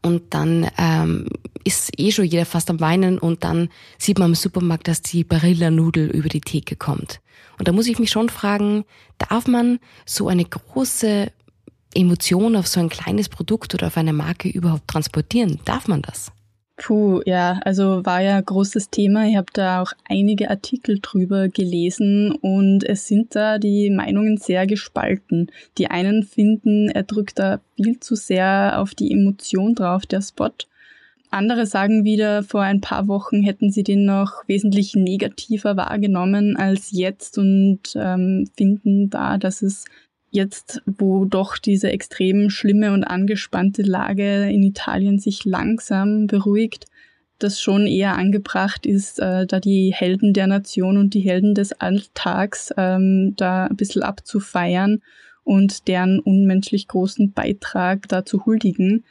und 0.02 0.34
dann 0.34 0.70
ähm, 0.76 1.28
ist 1.64 1.98
eh 1.98 2.10
schon 2.10 2.24
jeder 2.24 2.46
fast 2.46 2.70
am 2.70 2.80
Weinen 2.80 3.18
und 3.18 3.44
dann 3.44 3.68
sieht 3.98 4.18
man 4.18 4.30
im 4.30 4.34
Supermarkt, 4.34 4.88
dass 4.88 5.02
die 5.02 5.24
Barilla-Nudel 5.24 6.10
über 6.10 6.28
die 6.28 6.40
Theke 6.40 6.76
kommt. 6.76 7.20
Und 7.58 7.68
da 7.68 7.72
muss 7.72 7.86
ich 7.86 7.98
mich 7.98 8.10
schon 8.10 8.28
fragen, 8.28 8.84
darf 9.18 9.46
man 9.46 9.78
so 10.04 10.28
eine 10.28 10.44
große 10.44 11.32
Emotion 11.94 12.56
auf 12.56 12.66
so 12.66 12.80
ein 12.80 12.88
kleines 12.88 13.28
Produkt 13.28 13.74
oder 13.74 13.88
auf 13.88 13.96
eine 13.96 14.12
Marke 14.12 14.48
überhaupt 14.48 14.88
transportieren? 14.88 15.60
Darf 15.64 15.88
man 15.88 16.02
das? 16.02 16.32
Puh, 16.76 17.22
ja, 17.24 17.60
also 17.64 18.04
war 18.04 18.20
ja 18.20 18.40
großes 18.40 18.90
Thema. 18.90 19.28
Ich 19.28 19.36
habe 19.36 19.46
da 19.52 19.80
auch 19.80 19.92
einige 20.08 20.50
Artikel 20.50 20.98
drüber 21.00 21.48
gelesen 21.48 22.32
und 22.32 22.82
es 22.82 23.06
sind 23.06 23.36
da 23.36 23.58
die 23.58 23.90
Meinungen 23.90 24.38
sehr 24.38 24.66
gespalten. 24.66 25.52
Die 25.78 25.88
einen 25.88 26.24
finden, 26.24 26.88
er 26.88 27.04
drückt 27.04 27.38
da 27.38 27.60
viel 27.76 28.00
zu 28.00 28.16
sehr 28.16 28.80
auf 28.80 28.94
die 28.94 29.12
Emotion 29.12 29.76
drauf, 29.76 30.04
der 30.04 30.20
Spot. 30.20 30.50
Andere 31.30 31.66
sagen 31.66 32.04
wieder, 32.04 32.42
vor 32.42 32.62
ein 32.62 32.80
paar 32.80 33.06
Wochen 33.08 33.42
hätten 33.42 33.70
sie 33.70 33.82
den 33.82 34.04
noch 34.04 34.42
wesentlich 34.46 34.94
negativer 34.94 35.76
wahrgenommen 35.76 36.56
als 36.56 36.90
jetzt 36.90 37.38
und 37.38 37.80
ähm, 37.96 38.48
finden 38.56 39.10
da, 39.10 39.38
dass 39.38 39.62
es 39.62 39.84
jetzt, 40.34 40.82
wo 40.84 41.24
doch 41.24 41.58
diese 41.58 41.90
extrem 41.90 42.50
schlimme 42.50 42.92
und 42.92 43.04
angespannte 43.04 43.82
Lage 43.82 44.48
in 44.50 44.62
Italien 44.62 45.18
sich 45.18 45.44
langsam 45.44 46.26
beruhigt, 46.26 46.86
das 47.38 47.60
schon 47.60 47.86
eher 47.86 48.16
angebracht 48.16 48.86
ist, 48.86 49.20
äh, 49.20 49.46
da 49.46 49.60
die 49.60 49.92
Helden 49.92 50.32
der 50.32 50.46
Nation 50.46 50.98
und 50.98 51.14
die 51.14 51.20
Helden 51.20 51.54
des 51.54 51.72
Alltags 51.72 52.72
ähm, 52.76 53.34
da 53.36 53.66
ein 53.66 53.76
bisschen 53.76 54.02
abzufeiern 54.02 55.02
und 55.44 55.88
deren 55.88 56.20
unmenschlich 56.20 56.88
großen 56.88 57.32
Beitrag 57.32 58.08
da 58.08 58.24
zu 58.24 58.46
huldigen. 58.46 59.04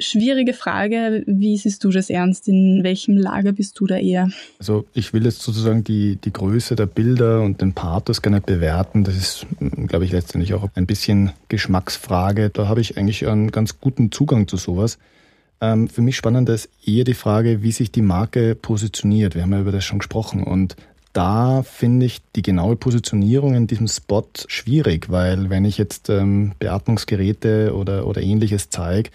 Schwierige 0.00 0.54
Frage. 0.54 1.24
Wie 1.26 1.56
siehst 1.56 1.82
du 1.82 1.90
das 1.90 2.08
ernst? 2.08 2.46
In 2.46 2.84
welchem 2.84 3.16
Lager 3.16 3.50
bist 3.50 3.80
du 3.80 3.86
da 3.86 3.96
eher? 3.96 4.30
Also 4.60 4.84
ich 4.94 5.12
will 5.12 5.24
jetzt 5.24 5.42
sozusagen 5.42 5.82
die, 5.82 6.16
die 6.16 6.32
Größe 6.32 6.76
der 6.76 6.86
Bilder 6.86 7.42
und 7.42 7.60
den 7.60 7.72
Pathos 7.72 8.22
nicht 8.22 8.46
bewerten. 8.46 9.02
Das 9.02 9.16
ist, 9.16 9.46
glaube 9.88 10.04
ich, 10.04 10.12
letztendlich 10.12 10.54
auch 10.54 10.68
ein 10.76 10.86
bisschen 10.86 11.32
Geschmacksfrage. 11.48 12.50
Da 12.50 12.68
habe 12.68 12.80
ich 12.80 12.96
eigentlich 12.96 13.26
einen 13.26 13.50
ganz 13.50 13.80
guten 13.80 14.12
Zugang 14.12 14.46
zu 14.46 14.56
sowas. 14.56 14.98
Ähm, 15.60 15.88
für 15.88 16.02
mich 16.02 16.16
spannend 16.16 16.48
ist 16.48 16.68
eher 16.86 17.02
die 17.02 17.14
Frage, 17.14 17.64
wie 17.64 17.72
sich 17.72 17.90
die 17.90 18.02
Marke 18.02 18.54
positioniert. 18.54 19.34
Wir 19.34 19.42
haben 19.42 19.52
ja 19.52 19.60
über 19.60 19.72
das 19.72 19.84
schon 19.84 19.98
gesprochen. 19.98 20.44
Und 20.44 20.76
da 21.12 21.64
finde 21.64 22.06
ich 22.06 22.20
die 22.36 22.42
genaue 22.42 22.76
Positionierung 22.76 23.56
in 23.56 23.66
diesem 23.66 23.88
Spot 23.88 24.28
schwierig, 24.46 25.10
weil 25.10 25.50
wenn 25.50 25.64
ich 25.64 25.76
jetzt 25.76 26.08
ähm, 26.08 26.52
Beatmungsgeräte 26.60 27.74
oder, 27.74 28.06
oder 28.06 28.22
ähnliches 28.22 28.70
zeige, 28.70 29.10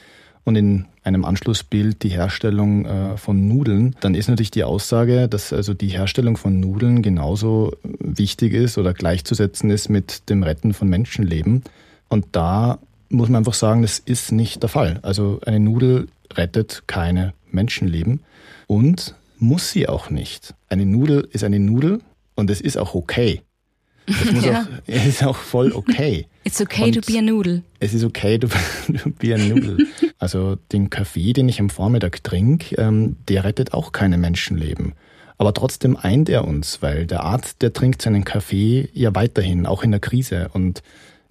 und 0.45 0.55
in 0.55 0.85
einem 1.03 1.25
Anschlussbild 1.25 2.03
die 2.03 2.09
Herstellung 2.09 2.85
äh, 2.85 3.17
von 3.17 3.47
Nudeln, 3.47 3.95
dann 4.01 4.15
ist 4.15 4.29
natürlich 4.29 4.51
die 4.51 4.63
Aussage, 4.63 5.27
dass 5.27 5.53
also 5.53 5.73
die 5.73 5.89
Herstellung 5.89 6.37
von 6.37 6.59
Nudeln 6.59 7.01
genauso 7.01 7.73
wichtig 7.99 8.53
ist 8.53 8.77
oder 8.77 8.93
gleichzusetzen 8.93 9.69
ist 9.69 9.89
mit 9.89 10.29
dem 10.29 10.43
Retten 10.43 10.73
von 10.73 10.87
Menschenleben. 10.87 11.63
Und 12.09 12.27
da 12.31 12.79
muss 13.09 13.29
man 13.29 13.39
einfach 13.39 13.53
sagen, 13.53 13.81
das 13.81 13.99
ist 13.99 14.31
nicht 14.31 14.61
der 14.63 14.69
Fall. 14.69 14.99
Also 15.01 15.39
eine 15.45 15.59
Nudel 15.59 16.07
rettet 16.33 16.83
keine 16.87 17.33
Menschenleben 17.51 18.21
und 18.67 19.15
muss 19.39 19.71
sie 19.71 19.87
auch 19.87 20.09
nicht. 20.09 20.53
Eine 20.69 20.85
Nudel 20.85 21.27
ist 21.31 21.43
eine 21.43 21.59
Nudel 21.59 22.01
und 22.35 22.49
es 22.49 22.61
ist 22.61 22.77
auch 22.77 22.95
okay. 22.95 23.41
Das 24.05 24.45
ja. 24.45 24.61
auch, 24.61 24.65
es 24.85 25.05
ist 25.05 25.23
auch 25.23 25.37
voll 25.37 25.71
okay. 25.71 26.27
It's 26.43 26.61
okay 26.61 26.85
Und 26.85 26.95
to 26.95 27.01
be 27.01 27.17
a 27.17 27.21
noodle. 27.21 27.63
Es 27.79 27.93
ist 27.93 28.03
okay 28.03 28.37
to 28.37 28.47
be 29.19 29.33
a 29.33 29.37
noodle. 29.37 29.77
also 30.19 30.57
den 30.71 30.89
Kaffee, 30.89 31.33
den 31.33 31.47
ich 31.47 31.59
am 31.59 31.69
Vormittag 31.69 32.23
trinke, 32.23 32.75
ähm, 32.75 33.15
der 33.29 33.43
rettet 33.43 33.73
auch 33.73 33.91
keine 33.91 34.17
Menschenleben. 34.17 34.93
Aber 35.37 35.53
trotzdem 35.53 35.97
eint 35.97 36.29
er 36.29 36.45
uns, 36.45 36.81
weil 36.81 37.05
der 37.05 37.23
Arzt, 37.23 37.61
der 37.61 37.73
trinkt 37.73 38.01
seinen 38.01 38.23
Kaffee 38.23 38.89
ja 38.93 39.15
weiterhin, 39.15 39.65
auch 39.65 39.83
in 39.83 39.91
der 39.91 39.99
Krise. 39.99 40.49
Und 40.53 40.83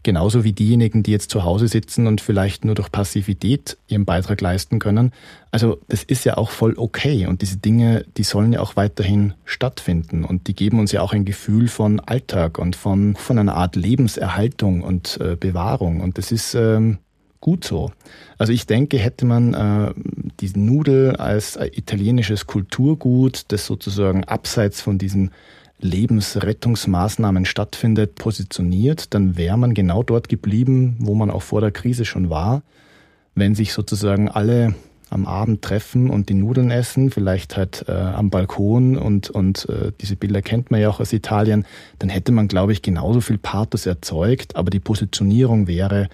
Genauso 0.05 0.43
wie 0.43 0.53
diejenigen, 0.53 1.05
die 1.05 1.13
jetzt 1.13 1.31
zu 1.31 1.45
Hause 1.45 1.69
sitzen 1.69 2.09
und 2.09 2.21
vielleicht 2.21 2.65
nur 2.65 2.75
durch 2.75 2.91
Passivität 2.91 3.77
ihren 3.87 4.05
Beitrag 4.05 4.41
leisten 4.41 4.81
können. 4.81 5.13
Also 5.53 5.79
das 5.87 6.03
ist 6.03 6.25
ja 6.25 6.37
auch 6.37 6.51
voll 6.51 6.75
okay 6.77 7.27
und 7.27 7.41
diese 7.41 7.59
Dinge, 7.59 8.05
die 8.17 8.25
sollen 8.25 8.53
ja 8.53 8.61
auch 8.61 8.75
weiterhin 8.75 9.35
stattfinden 9.45 10.25
und 10.25 10.49
die 10.49 10.55
geben 10.55 10.81
uns 10.81 10.91
ja 10.91 11.03
auch 11.03 11.13
ein 11.13 11.25
Gefühl 11.25 11.69
von 11.69 12.01
Alltag 12.01 12.59
und 12.59 12.75
von, 12.75 13.15
von 13.15 13.39
einer 13.39 13.55
Art 13.55 13.77
Lebenserhaltung 13.77 14.83
und 14.83 15.21
äh, 15.21 15.37
Bewahrung 15.37 16.01
und 16.01 16.19
das 16.19 16.33
ist 16.33 16.55
ähm, 16.55 16.99
gut 17.41 17.65
so. 17.65 17.93
Also 18.39 18.53
ich 18.53 18.67
denke, 18.67 18.99
hätte 18.99 19.27
man 19.27 19.53
äh, 19.53 19.93
diesen 20.41 20.65
Nudel 20.65 21.17
als 21.17 21.57
äh, 21.57 21.67
italienisches 21.67 22.47
Kulturgut, 22.47 23.45
das 23.49 23.67
sozusagen 23.67 24.25
abseits 24.25 24.81
von 24.81 24.97
diesen 24.97 25.33
Lebensrettungsmaßnahmen 25.83 27.45
stattfindet, 27.45 28.15
positioniert, 28.15 29.15
dann 29.15 29.37
wäre 29.37 29.59
man 29.59 29.75
genau 29.75 30.03
dort 30.03 30.29
geblieben, 30.29 30.97
wo 30.99 31.15
man 31.15 31.31
auch 31.31 31.43
vor 31.43 31.61
der 31.61 31.71
Krise 31.71 32.05
schon 32.05 32.31
war. 32.31 32.63
Wenn 33.35 33.55
sich 33.55 33.73
sozusagen 33.73 34.29
alle 34.29 34.75
am 35.11 35.27
Abend 35.27 35.61
treffen 35.63 36.09
und 36.09 36.31
die 36.31 36.35
Nudeln 36.35 36.71
essen, 36.71 37.11
vielleicht 37.11 37.57
halt 37.57 37.85
äh, 37.87 37.93
am 37.93 38.31
Balkon 38.31 38.97
und, 38.97 39.29
und 39.29 39.69
äh, 39.69 39.93
diese 40.01 40.17
Bilder 40.17 40.41
kennt 40.41 40.71
man 40.71 40.81
ja 40.81 40.89
auch 40.89 41.01
aus 41.01 41.13
Italien, 41.13 41.67
dann 41.99 42.09
hätte 42.09 42.33
man, 42.33 42.49
glaube 42.49 42.73
ich, 42.73 42.81
genauso 42.81 43.21
viel 43.21 43.37
Pathos 43.37 43.85
erzeugt, 43.85 44.57
aber 44.57 44.71
die 44.71 44.81
Positionierung 44.81 45.67
wäre 45.67 46.09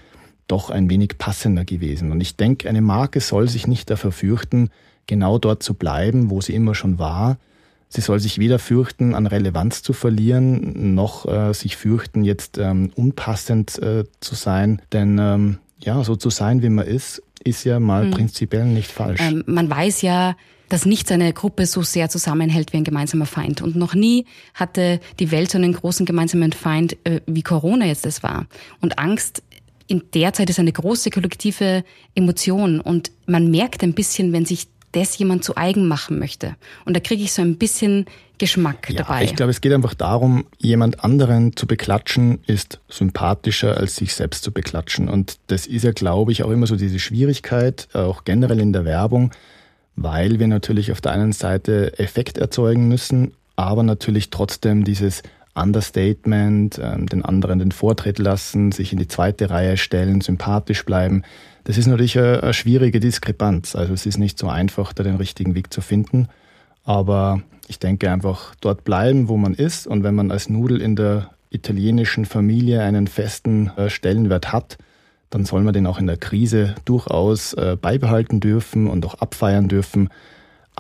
doch 0.49 0.71
ein 0.71 0.91
wenig 0.91 1.19
passender 1.19 1.65
gewesen. 1.65 2.11
Und 2.11 2.21
ich 2.21 2.37
denke, 2.37 2.69
eine 2.69 2.81
Marke 2.81 3.21
soll 3.21 3.49
sich 3.49 3.67
nicht 3.69 3.89
dafür 3.89 4.11
fürchten, 4.11 4.71
genau 5.07 5.39
dort 5.39 5.63
zu 5.63 5.75
bleiben, 5.75 6.31
wo 6.31 6.41
sie 6.41 6.55
immer 6.55 6.75
schon 6.75 6.99
war, 6.99 7.39
Sie 7.89 8.01
soll 8.01 8.21
sich 8.21 8.39
weder 8.39 8.59
fürchten, 8.59 9.15
an 9.15 9.27
Relevanz 9.27 9.83
zu 9.83 9.93
verlieren, 9.93 10.95
noch 10.95 11.27
äh, 11.27 11.55
sich 11.55 11.77
fürchten, 11.77 12.23
jetzt 12.23 12.59
ähm, 12.59 12.93
unpassend 12.95 13.79
äh, 13.79 14.05
zu 14.21 14.35
sein. 14.35 14.83
Denn 14.93 15.19
ähm, 15.19 15.59
ja, 15.81 16.03
so 16.05 16.17
zu 16.17 16.31
sein, 16.31 16.63
wie 16.63 16.69
man 16.69 16.87
ist, 16.87 17.23
ist 17.45 17.65
ja 17.65 17.81
mal 17.81 18.05
hm. 18.05 18.11
prinzipiell 18.11 18.67
nicht 18.67 18.91
falsch. 18.91 19.21
Ähm, 19.23 19.43
man 19.47 19.71
weiß 19.71 20.03
ja, 20.03 20.37
dass 20.69 20.85
nichts 20.85 21.11
eine 21.11 21.33
Gruppe 21.33 21.67
so 21.67 21.83
sehr 21.83 22.11
zusammenhält 22.11 22.73
wie 22.73 22.79
ein 22.79 22.85
gemeinsamer 22.85 23.27
Feind. 23.27 23.63
Und 23.63 23.75
noch 23.75 23.95
nie 23.95 24.27
hatte 24.55 25.01
die 25.19 25.31
Welt 25.31 25.51
so 25.51 25.59
einen 25.59 25.73
großen 25.73 26.05
gemeinsamen 26.05 26.53
Feind, 26.53 26.97
äh, 27.05 27.21
wie 27.27 27.43
Corona 27.43 27.87
jetzt 27.87 28.05
es 28.05 28.23
war. 28.23 28.47
Und 28.81 28.99
Angst 28.99 29.43
in 29.87 30.03
der 30.13 30.35
Zeit 30.35 30.51
ist 30.51 30.59
eine 30.59 30.73
große 30.73 31.11
kollektive 31.11 31.83
Emotion 32.15 32.81
und 32.81 33.11
man 33.27 33.51
merkt 33.51 33.83
ein 33.83 33.95
bisschen, 33.95 34.33
wenn 34.33 34.45
sich 34.45 34.69
das 34.99 35.17
jemand 35.19 35.45
zu 35.45 35.57
eigen 35.57 35.87
machen 35.87 36.19
möchte. 36.19 36.57
Und 36.85 36.97
da 36.97 37.01
kriege 37.01 37.23
ich 37.23 37.33
so 37.33 37.43
ein 37.43 37.57
bisschen 37.57 38.07
Geschmack 38.39 38.89
ja, 38.91 39.03
dabei. 39.03 39.25
Ich 39.25 39.35
glaube, 39.35 39.51
es 39.51 39.61
geht 39.61 39.73
einfach 39.73 39.95
darum, 39.95 40.47
jemand 40.59 41.05
anderen 41.05 41.57
zu 41.57 41.67
beklatschen, 41.67 42.41
ist 42.47 42.81
sympathischer 42.89 43.77
als 43.77 43.97
sich 43.97 44.15
selbst 44.15 44.45
zu 44.45 44.53
beklatschen. 44.53 45.09
Und 45.09 45.39
das 45.49 45.67
ist 45.67 45.85
ja, 45.85 45.93
glaube 45.93 46.33
ich, 46.33 46.45
auch 46.45 46.51
immer 46.51 46.67
so 46.67 46.77
diese 46.77 46.99
Schwierigkeit, 46.99 47.89
auch 47.95 48.25
generell 48.25 48.61
in 48.61 48.73
der 48.73 48.85
Werbung, 48.85 49.33
weil 49.97 50.39
wir 50.39 50.47
natürlich 50.47 50.93
auf 50.93 51.01
der 51.01 51.13
einen 51.13 51.33
Seite 51.33 51.99
Effekt 51.99 52.39
erzeugen 52.39 52.89
müssen, 52.89 53.33
aber 53.57 53.83
natürlich 53.83 54.31
trotzdem 54.31 54.85
dieses 54.85 55.23
Understatement, 55.61 56.81
ähm, 56.83 57.07
den 57.07 57.25
anderen 57.25 57.59
den 57.59 57.73
Vortritt 57.73 58.19
lassen, 58.19 58.73
sich 58.73 58.93
in 58.93 58.99
die 58.99 59.09
zweite 59.09 59.51
Reihe 59.51 59.77
stellen, 59.77 60.21
sympathisch 60.21 60.85
bleiben. 60.85 61.23
Das 61.65 61.77
ist 61.77 61.87
natürlich 61.87 62.19
eine, 62.19 62.55
schwierige 62.55 63.01
Diskrepanz. 63.01 63.77
Also 63.77 63.93
es 63.93 64.07
ist 64.07 64.19
nicht 64.19 64.39
so 64.39 64.49
einfach, 64.49 64.93
da 64.93 65.03
den 65.03 65.17
richtigen 65.17 65.55
Weg 65.55 65.73
zu 65.73 65.81
finden. 65.81 66.29
Aber 66.85 67.43
ich 67.67 67.79
denke 67.79 68.11
einfach 68.11 68.55
dort 68.61 68.85
bleiben, 68.85 69.29
wo 69.29 69.37
man 69.37 69.55
ist. 69.55 69.87
Und 69.87 70.03
wenn 70.03 70.15
man 70.15 70.31
als 70.31 70.49
Nudel 70.49 70.81
in 70.81 70.97
der 70.97 71.31
italienischen 71.51 72.25
Familie 72.25 72.83
einen 72.83 73.07
festen 73.07 73.71
äh, 73.77 73.91
Stellenwert 73.91 74.53
hat, 74.53 74.79
dann 75.31 75.45
soll 75.45 75.63
man 75.63 75.75
den 75.75 75.87
auch 75.87 75.99
in 75.99 76.07
der 76.07 76.17
Krise 76.17 76.75
durchaus 76.85 77.53
äh, 77.55 77.77
beibehalten 77.81 78.41
dürfen 78.41 78.87
und 78.87 79.05
auch 79.05 79.17
abfeiern 79.17 79.69
dürfen, 79.69 80.09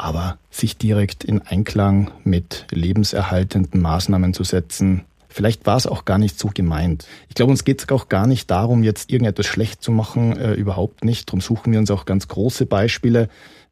aber 0.02 0.38
sich 0.50 0.76
direkt 0.76 1.24
in 1.24 1.42
Einklang 1.42 2.10
mit 2.24 2.66
lebenserhaltenden 2.70 3.80
Maßnahmen 3.80 4.34
zu 4.34 4.44
setzen, 4.44 5.04
Vielleicht 5.30 5.66
war 5.66 5.76
es 5.76 5.86
auch 5.86 6.04
gar 6.04 6.18
nicht 6.18 6.38
so 6.38 6.50
gemeint. 6.52 7.06
Ich 7.28 7.34
glaube, 7.34 7.50
uns 7.50 7.62
geht 7.64 7.82
es 7.82 7.88
auch 7.90 8.08
gar 8.08 8.26
nicht 8.26 8.50
darum, 8.50 8.82
jetzt 8.82 9.10
irgendetwas 9.10 9.46
schlecht 9.46 9.82
zu 9.82 9.92
machen, 9.92 10.36
äh, 10.36 10.54
überhaupt 10.54 11.04
nicht. 11.04 11.28
Darum 11.28 11.40
suchen 11.40 11.70
wir 11.70 11.78
uns 11.78 11.90
auch 11.90 12.06
ganz 12.06 12.28
große 12.28 12.66
Beispiele. 12.66 13.28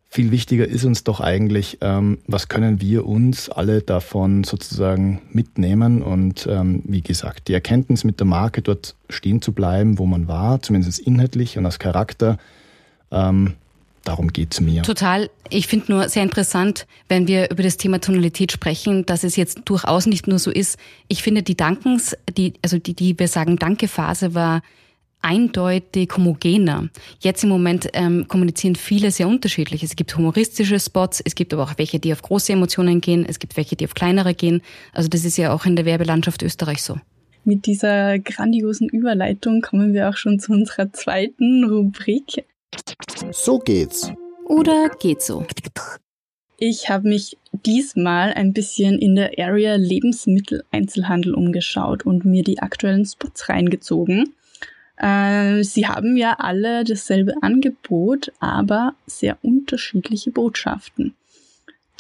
Viel 0.09 0.31
wichtiger 0.31 0.69
ist 0.69 0.85
uns 0.85 1.03
doch 1.03 1.21
eigentlich, 1.21 1.79
ähm, 1.81 2.19
was 2.27 2.49
können 2.49 2.81
wir 2.81 3.07
uns 3.07 3.49
alle 3.49 3.83
davon 3.83 4.45
sozusagen 4.45 5.23
mitnehmen 5.33 6.03
und 6.03 6.47
ähm, 6.49 6.83
wie 6.85 7.01
gesagt, 7.01 7.49
die 7.49 7.55
Erkenntnis 7.55 8.05
mit 8.05 8.21
der 8.21 8.27
Marke 8.27 8.63
dort 8.63 8.95
stehen 9.11 9.43
zu 9.43 9.53
bleiben, 9.53 9.99
wo 9.99 10.07
man 10.07 10.29
war, 10.29 10.63
zumindest 10.63 11.01
inhaltlich 11.01 11.59
und 11.59 11.67
als 11.67 11.79
Charakter, 11.79 12.39
ähm, 13.11 13.55
Darum 14.07 14.33
geht's 14.33 14.61
mir. 14.61 14.83
Total. 14.83 15.29
Ich 15.51 15.67
finde 15.67 15.91
nur 15.91 16.09
sehr 16.09 16.23
interessant, 16.23 16.87
wenn 17.09 17.27
wir 17.27 17.51
über 17.51 17.65
das 17.65 17.77
Thema 17.77 18.01
Tonalität 18.01 18.53
sprechen, 18.53 19.05
dass 19.05 19.25
es 19.25 19.35
jetzt 19.35 19.63
durchaus 19.65 20.07
nicht 20.07 20.29
nur 20.29 20.39
so 20.39 20.53
ist. 20.53 20.79
Ich 21.09 21.25
finde, 21.25 21.43
die 21.43 21.57
Dankens, 21.57 22.17
die, 22.37 22.55
also 22.63 22.79
die, 22.79 22.95
die 22.95 23.19
wir 23.19 23.27
sagen, 23.27 23.57
Danke-Phase 23.57 24.33
war 24.33 24.63
eindeutig 25.23 26.13
homogener. 26.17 26.89
Jetzt 27.19 27.43
im 27.43 27.49
Moment 27.49 27.89
ähm, 27.95 28.29
kommunizieren 28.29 28.77
viele 28.77 29.11
sehr 29.11 29.27
unterschiedlich. 29.27 29.83
Es 29.83 29.97
gibt 29.97 30.17
humoristische 30.17 30.79
Spots, 30.79 31.21
es 31.25 31.35
gibt 31.35 31.53
aber 31.53 31.65
auch 31.65 31.73
welche, 31.77 31.99
die 31.99 32.13
auf 32.13 32.23
große 32.23 32.53
Emotionen 32.53 33.01
gehen, 33.01 33.27
es 33.29 33.41
gibt 33.41 33.57
welche, 33.57 33.75
die 33.75 33.87
auf 33.87 33.95
kleinere 33.95 34.35
gehen. 34.35 34.63
Also 34.93 35.09
das 35.09 35.25
ist 35.25 35.37
ja 35.37 35.53
auch 35.53 35.67
in 35.67 35.75
der 35.75 35.85
Werbelandschaft 35.85 36.43
Österreich 36.43 36.81
so. 36.81 36.97
Mit 37.43 37.67
dieser 37.67 38.21
grandiosen 38.21 38.89
Überleitung 38.89 39.63
kommen 39.63 39.95
wir 39.95 40.09
auch 40.09 40.17
schon 40.17 40.39
zu 40.39 40.53
unserer 40.53 40.93
zweiten 40.93 41.65
Rubrik. 41.65 42.45
So 43.33 43.59
geht's. 43.59 44.13
Oder 44.45 44.91
geht 45.01 45.23
so. 45.23 45.45
Ich 46.59 46.89
habe 46.89 47.09
mich 47.09 47.37
diesmal 47.53 48.33
ein 48.33 48.53
bisschen 48.53 48.99
in 48.99 49.15
der 49.15 49.33
Area 49.39 49.77
Lebensmitteleinzelhandel 49.77 51.35
umgeschaut 51.35 52.07
und 52.07 52.25
mir 52.25 52.43
die 52.43 52.61
aktuellen 52.61 53.05
Spots 53.05 53.49
reingezogen. 53.49 54.35
Äh, 54.97 55.63
sie 55.63 55.87
haben 55.87 56.17
ja 56.17 56.37
alle 56.39 56.85
dasselbe 56.85 57.35
Angebot, 57.43 58.33
aber 58.41 58.95
sehr 59.07 59.37
unterschiedliche 59.43 60.31
Botschaften. 60.31 61.15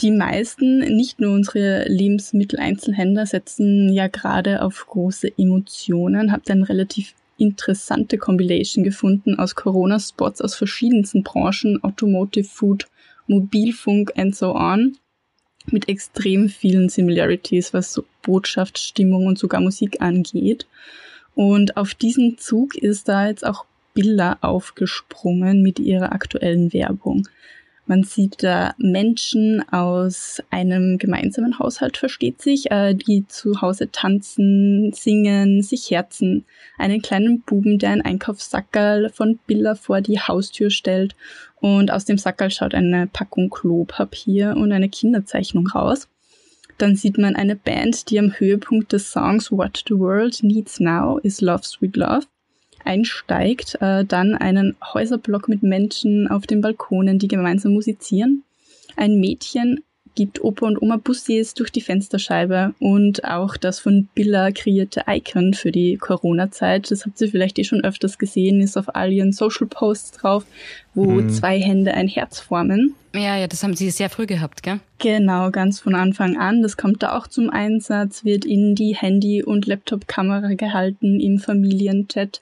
Die 0.01 0.11
meisten, 0.11 0.79
nicht 0.95 1.21
nur 1.21 1.33
unsere 1.33 1.89
Lebensmitteleinzelhändler, 1.89 3.27
setzen 3.27 3.91
ja 3.93 4.09
gerade 4.09 4.63
auf 4.63 4.87
große 4.87 5.39
Emotionen, 5.39 6.33
habt 6.33 6.51
ein 6.51 6.63
relativ 6.63 7.15
interessante 7.39 8.19
Compilation 8.19 8.85
gefunden 8.85 9.39
aus 9.39 9.55
Corona-Spots 9.55 10.41
aus 10.41 10.55
verschiedensten 10.55 11.23
Branchen, 11.23 11.83
Automotive, 11.83 12.49
Food, 12.49 12.87
Mobilfunk 13.27 14.13
and 14.17 14.35
so 14.35 14.55
on, 14.55 14.97
mit 15.71 15.89
extrem 15.89 16.49
vielen 16.49 16.89
Similarities, 16.89 17.75
was 17.75 17.93
so 17.93 18.05
Botschaft, 18.23 18.79
Stimmung 18.79 19.27
und 19.27 19.39
sogar 19.39 19.61
Musik 19.61 20.01
angeht. 20.01 20.67
Und 21.35 21.77
auf 21.77 21.95
diesen 21.95 22.39
Zug 22.39 22.77
ist 22.77 23.09
da 23.09 23.27
jetzt 23.29 23.45
auch 23.45 23.67
Bilder 23.95 24.39
aufgesprungen 24.43 25.63
mit 25.63 25.79
ihrer 25.79 26.13
aktuellen 26.13 26.73
Werbung. 26.73 27.29
Man 27.89 28.03
sieht 28.03 28.43
da 28.43 28.75
Menschen 28.79 29.63
aus 29.71 30.43
einem 30.51 30.99
gemeinsamen 30.99 31.61
Haushalt, 31.61 31.97
versteht 31.97 32.43
sich, 32.43 32.71
äh, 32.73 32.95
die 32.95 33.27
zu 33.29 33.61
Hause 33.63 33.93
tanzen, 33.93 34.93
singen, 34.93 35.63
sich 35.63 35.93
herzen. 35.93 36.45
Einen 36.79 37.01
kleinen 37.01 37.43
Buben, 37.43 37.79
der 37.79 37.91
ein 37.91 38.03
Einkaufssackerl 38.03 39.11
von 39.11 39.39
Billa 39.47 39.77
vor 39.77 40.01
die 40.01 40.19
Haustür 40.19 40.71
stellt 40.71 41.15
und 41.61 41.93
aus 41.93 42.05
dem 42.05 42.19
Sackerl 42.19 42.51
schaut 42.51 42.75
eine 42.75 43.07
Packung 43.07 43.51
Klopapier 43.51 44.57
und 44.57 44.73
eine 44.73 44.89
Kinderzeichnung 44.89 45.69
raus. 45.69 46.09
Dann 46.79 46.97
sieht 46.97 47.19
man 47.19 47.37
eine 47.37 47.55
Band, 47.55 48.11
die 48.11 48.19
am 48.19 48.33
Höhepunkt 48.33 48.93
des 48.93 49.13
Songs 49.13 49.53
What 49.53 49.85
the 49.89 49.95
World 49.95 50.43
Needs 50.43 50.81
Now 50.81 51.19
is 51.19 51.41
Love 51.41 51.63
Sweet 51.63 51.97
Love 51.97 52.27
einsteigt, 52.87 53.77
äh, 53.81 54.05
dann 54.05 54.35
einen 54.35 54.77
Häuserblock 54.95 55.49
mit 55.49 55.63
Menschen 55.63 56.29
auf 56.29 56.47
den 56.47 56.61
Balkonen, 56.61 57.19
die 57.19 57.29
gemeinsam 57.29 57.73
musizieren. 57.73 58.45
Ein 58.97 59.21
Mädchen 59.21 59.81
gibt 60.17 60.43
Opa 60.43 60.67
und 60.67 60.83
Oma 60.83 60.97
Bussies 60.97 61.55
durch 61.55 61.71
die 61.71 61.83
Fensterscheibe 61.83 62.75
und 62.81 63.25
auch 63.25 63.57
das 63.57 63.79
von 63.79 64.09
Billa 64.15 64.51
kreierte 64.51 65.05
Icon 65.07 65.55
für 65.55 65.71
die 65.71 65.99
Corona-Zeit, 65.99 66.91
das 66.91 67.05
habt 67.05 67.21
ihr 67.21 67.29
vielleicht 67.29 67.59
eh 67.59 67.65
schon 67.65 67.85
öfters 67.85 68.19
gesehen, 68.19 68.61
ist 68.61 68.77
auf 68.77 68.97
all 68.97 69.13
ihren 69.13 69.33
Social 69.33 69.67
Posts 69.69 70.13
drauf, 70.13 70.45
wo 70.95 71.05
mhm. 71.05 71.29
zwei 71.29 71.61
Hände 71.61 71.95
ein 71.95 72.09
Herz 72.09 72.41
formen. 72.41 72.95
Ja, 73.15 73.37
ja, 73.37 73.47
das 73.47 73.63
haben 73.63 73.77
sie 73.77 73.91
sehr 73.91 74.11
früh 74.11 74.27
gehabt, 74.27 74.63
gell? 74.63 74.81
Genau, 74.99 75.51
ganz 75.51 75.81
von 75.81 75.95
Anfang 75.95 76.37
an. 76.37 76.63
Das 76.63 76.77
kommt 76.77 77.03
da 77.03 77.17
auch 77.17 77.29
zum 77.29 77.49
Einsatz, 77.49 78.25
wird 78.25 78.45
in 78.45 78.75
die 78.75 78.95
Handy- 78.95 79.43
und 79.43 79.67
Laptop-Kamera 79.67 80.55
gehalten 80.55 81.21
im 81.21 81.39
Familienchat 81.39 82.41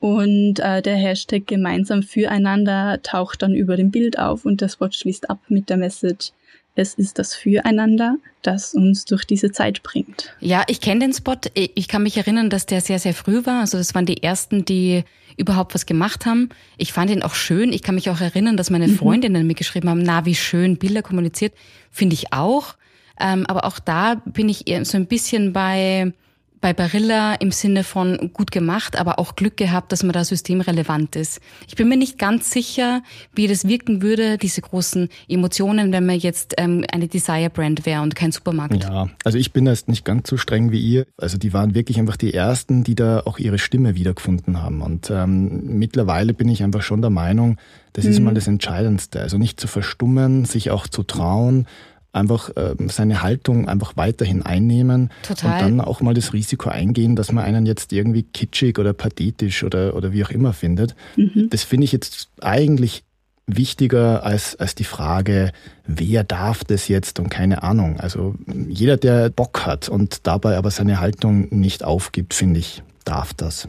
und 0.00 0.58
äh, 0.58 0.82
der 0.82 0.96
Hashtag 0.96 1.46
gemeinsam 1.46 2.02
füreinander 2.02 3.00
taucht 3.02 3.42
dann 3.42 3.54
über 3.54 3.76
dem 3.76 3.90
Bild 3.90 4.18
auf 4.18 4.44
und 4.44 4.62
das 4.62 4.80
Wort 4.80 4.94
schließt 4.94 5.30
ab 5.30 5.38
mit 5.48 5.68
der 5.68 5.76
Message, 5.76 6.32
es 6.74 6.94
ist 6.94 7.18
das 7.18 7.34
Füreinander, 7.34 8.16
das 8.42 8.74
uns 8.74 9.04
durch 9.04 9.24
diese 9.26 9.52
Zeit 9.52 9.82
bringt. 9.82 10.34
Ja, 10.40 10.62
ich 10.68 10.80
kenne 10.80 11.00
den 11.00 11.12
Spot. 11.12 11.36
Ich 11.54 11.88
kann 11.88 12.02
mich 12.02 12.16
erinnern, 12.16 12.48
dass 12.48 12.64
der 12.64 12.80
sehr, 12.80 12.98
sehr 12.98 13.12
früh 13.12 13.44
war. 13.44 13.60
Also 13.60 13.76
das 13.76 13.94
waren 13.94 14.06
die 14.06 14.22
ersten, 14.22 14.64
die 14.64 15.04
überhaupt 15.36 15.74
was 15.74 15.84
gemacht 15.84 16.26
haben. 16.26 16.48
Ich 16.78 16.92
fand 16.92 17.10
ihn 17.10 17.22
auch 17.22 17.34
schön. 17.34 17.72
Ich 17.72 17.82
kann 17.82 17.96
mich 17.96 18.08
auch 18.08 18.20
erinnern, 18.20 18.56
dass 18.56 18.70
meine 18.70 18.88
mhm. 18.88 18.96
Freundinnen 18.96 19.46
mir 19.46 19.54
geschrieben 19.54 19.90
haben, 19.90 20.02
na, 20.02 20.24
wie 20.24 20.34
schön 20.34 20.78
Bilder 20.78 21.02
kommuniziert. 21.02 21.52
Finde 21.90 22.14
ich 22.14 22.32
auch. 22.32 22.76
Ähm, 23.20 23.44
aber 23.46 23.64
auch 23.64 23.78
da 23.78 24.14
bin 24.24 24.48
ich 24.48 24.66
eher 24.66 24.84
so 24.84 24.96
ein 24.96 25.06
bisschen 25.06 25.52
bei, 25.52 26.12
bei 26.60 26.72
Barilla 26.74 27.34
im 27.34 27.52
Sinne 27.52 27.84
von 27.84 28.30
gut 28.34 28.50
gemacht, 28.50 28.98
aber 28.98 29.18
auch 29.18 29.34
Glück 29.34 29.56
gehabt, 29.56 29.92
dass 29.92 30.02
man 30.02 30.12
da 30.12 30.24
systemrelevant 30.24 31.16
ist. 31.16 31.40
Ich 31.66 31.76
bin 31.76 31.88
mir 31.88 31.96
nicht 31.96 32.18
ganz 32.18 32.50
sicher, 32.50 33.02
wie 33.34 33.46
das 33.46 33.66
wirken 33.66 34.02
würde, 34.02 34.36
diese 34.36 34.60
großen 34.60 35.08
Emotionen, 35.28 35.92
wenn 35.92 36.04
man 36.04 36.18
jetzt 36.18 36.54
ähm, 36.58 36.84
eine 36.92 37.08
Desire-Brand 37.08 37.86
wäre 37.86 38.02
und 38.02 38.14
kein 38.14 38.32
Supermarkt. 38.32 38.82
Ja, 38.82 39.08
also 39.24 39.38
ich 39.38 39.52
bin 39.52 39.64
da 39.64 39.70
jetzt 39.70 39.88
nicht 39.88 40.04
ganz 40.04 40.28
so 40.28 40.36
streng 40.36 40.70
wie 40.70 40.80
ihr. 40.80 41.06
Also 41.16 41.38
die 41.38 41.52
waren 41.52 41.74
wirklich 41.74 41.98
einfach 41.98 42.16
die 42.16 42.34
Ersten, 42.34 42.84
die 42.84 42.94
da 42.94 43.20
auch 43.20 43.38
ihre 43.38 43.58
Stimme 43.58 43.94
wiedergefunden 43.94 44.62
haben. 44.62 44.82
Und 44.82 45.10
ähm, 45.10 45.78
mittlerweile 45.78 46.34
bin 46.34 46.48
ich 46.48 46.62
einfach 46.62 46.82
schon 46.82 47.00
der 47.00 47.10
Meinung, 47.10 47.56
das 47.94 48.04
ist 48.04 48.18
mhm. 48.18 48.26
mal 48.26 48.34
das 48.34 48.46
Entscheidendste. 48.46 49.20
Also 49.20 49.38
nicht 49.38 49.58
zu 49.58 49.66
verstummen, 49.66 50.44
sich 50.44 50.70
auch 50.70 50.86
zu 50.86 51.02
trauen, 51.02 51.66
einfach 52.12 52.50
äh, 52.56 52.74
seine 52.88 53.22
Haltung 53.22 53.68
einfach 53.68 53.96
weiterhin 53.96 54.42
einnehmen 54.42 55.10
Total. 55.22 55.52
und 55.52 55.60
dann 55.60 55.80
auch 55.80 56.00
mal 56.00 56.14
das 56.14 56.32
Risiko 56.32 56.70
eingehen, 56.70 57.16
dass 57.16 57.32
man 57.32 57.44
einen 57.44 57.66
jetzt 57.66 57.92
irgendwie 57.92 58.24
kitschig 58.24 58.78
oder 58.78 58.92
pathetisch 58.92 59.62
oder, 59.62 59.94
oder 59.94 60.12
wie 60.12 60.24
auch 60.24 60.30
immer 60.30 60.52
findet. 60.52 60.94
Mhm. 61.16 61.48
Das 61.50 61.62
finde 61.62 61.84
ich 61.84 61.92
jetzt 61.92 62.28
eigentlich 62.40 63.04
wichtiger 63.46 64.24
als, 64.24 64.56
als 64.56 64.74
die 64.74 64.84
Frage, 64.84 65.52
wer 65.86 66.24
darf 66.24 66.64
das 66.64 66.88
jetzt 66.88 67.18
und 67.18 67.30
keine 67.30 67.62
Ahnung. 67.62 67.98
Also 67.98 68.34
jeder, 68.68 68.96
der 68.96 69.30
Bock 69.30 69.66
hat 69.66 69.88
und 69.88 70.26
dabei 70.26 70.56
aber 70.56 70.70
seine 70.70 71.00
Haltung 71.00 71.48
nicht 71.50 71.84
aufgibt, 71.84 72.34
finde 72.34 72.60
ich, 72.60 72.82
darf 73.04 73.34
das. 73.34 73.68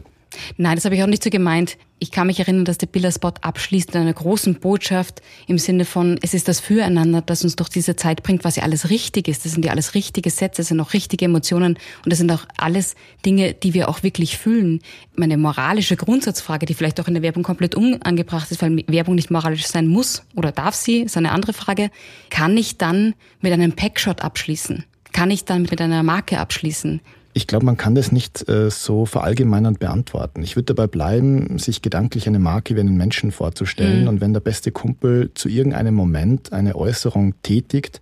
Nein, 0.56 0.76
das 0.76 0.84
habe 0.84 0.94
ich 0.94 1.02
auch 1.02 1.08
nicht 1.08 1.22
so 1.22 1.30
gemeint. 1.30 1.76
Ich 1.98 2.10
kann 2.10 2.26
mich 2.26 2.40
erinnern, 2.40 2.64
dass 2.64 2.78
der 2.78 2.88
Bilderspot 2.88 3.44
abschließt 3.44 3.94
mit 3.94 4.02
einer 4.02 4.12
großen 4.12 4.56
Botschaft 4.56 5.22
im 5.46 5.58
Sinne 5.58 5.84
von, 5.84 6.18
es 6.20 6.34
ist 6.34 6.48
das 6.48 6.58
Füreinander, 6.58 7.22
das 7.22 7.44
uns 7.44 7.54
durch 7.54 7.68
diese 7.68 7.94
Zeit 7.94 8.24
bringt, 8.24 8.42
was 8.42 8.56
ja 8.56 8.64
alles 8.64 8.90
richtig 8.90 9.28
ist. 9.28 9.44
Das 9.44 9.52
sind 9.52 9.64
ja 9.64 9.70
alles 9.70 9.94
richtige 9.94 10.30
Sätze, 10.30 10.62
das 10.62 10.68
sind 10.68 10.80
auch 10.80 10.94
richtige 10.94 11.26
Emotionen 11.26 11.78
und 12.04 12.10
das 12.10 12.18
sind 12.18 12.32
auch 12.32 12.44
alles 12.56 12.96
Dinge, 13.24 13.54
die 13.54 13.72
wir 13.72 13.88
auch 13.88 14.02
wirklich 14.02 14.36
fühlen. 14.36 14.80
Meine 15.14 15.36
moralische 15.36 15.96
Grundsatzfrage, 15.96 16.66
die 16.66 16.74
vielleicht 16.74 17.00
auch 17.00 17.06
in 17.06 17.14
der 17.14 17.22
Werbung 17.22 17.44
komplett 17.44 17.76
unangebracht 17.76 18.50
ist, 18.50 18.62
weil 18.62 18.84
Werbung 18.88 19.14
nicht 19.14 19.30
moralisch 19.30 19.66
sein 19.66 19.86
muss 19.86 20.24
oder 20.34 20.50
darf 20.50 20.74
sie, 20.74 21.02
ist 21.02 21.16
eine 21.16 21.30
andere 21.30 21.52
Frage. 21.52 21.90
Kann 22.30 22.56
ich 22.56 22.78
dann 22.78 23.14
mit 23.40 23.52
einem 23.52 23.74
Packshot 23.74 24.22
abschließen? 24.22 24.84
Kann 25.12 25.30
ich 25.30 25.44
dann 25.44 25.62
mit 25.62 25.80
einer 25.80 26.02
Marke 26.02 26.40
abschließen? 26.40 27.00
Ich 27.34 27.46
glaube, 27.46 27.64
man 27.64 27.76
kann 27.76 27.94
das 27.94 28.12
nicht 28.12 28.46
äh, 28.48 28.70
so 28.70 29.06
verallgemeinernd 29.06 29.78
beantworten. 29.78 30.42
Ich 30.42 30.56
würde 30.56 30.74
dabei 30.74 30.86
bleiben, 30.86 31.58
sich 31.58 31.80
gedanklich 31.80 32.26
eine 32.26 32.38
Marke 32.38 32.76
wie 32.76 32.80
einen 32.80 32.96
Menschen 32.96 33.32
vorzustellen. 33.32 34.02
Mhm. 34.02 34.08
Und 34.08 34.20
wenn 34.20 34.32
der 34.34 34.40
beste 34.40 34.70
Kumpel 34.70 35.30
zu 35.34 35.48
irgendeinem 35.48 35.94
Moment 35.94 36.52
eine 36.52 36.76
Äußerung 36.76 37.34
tätigt 37.42 38.00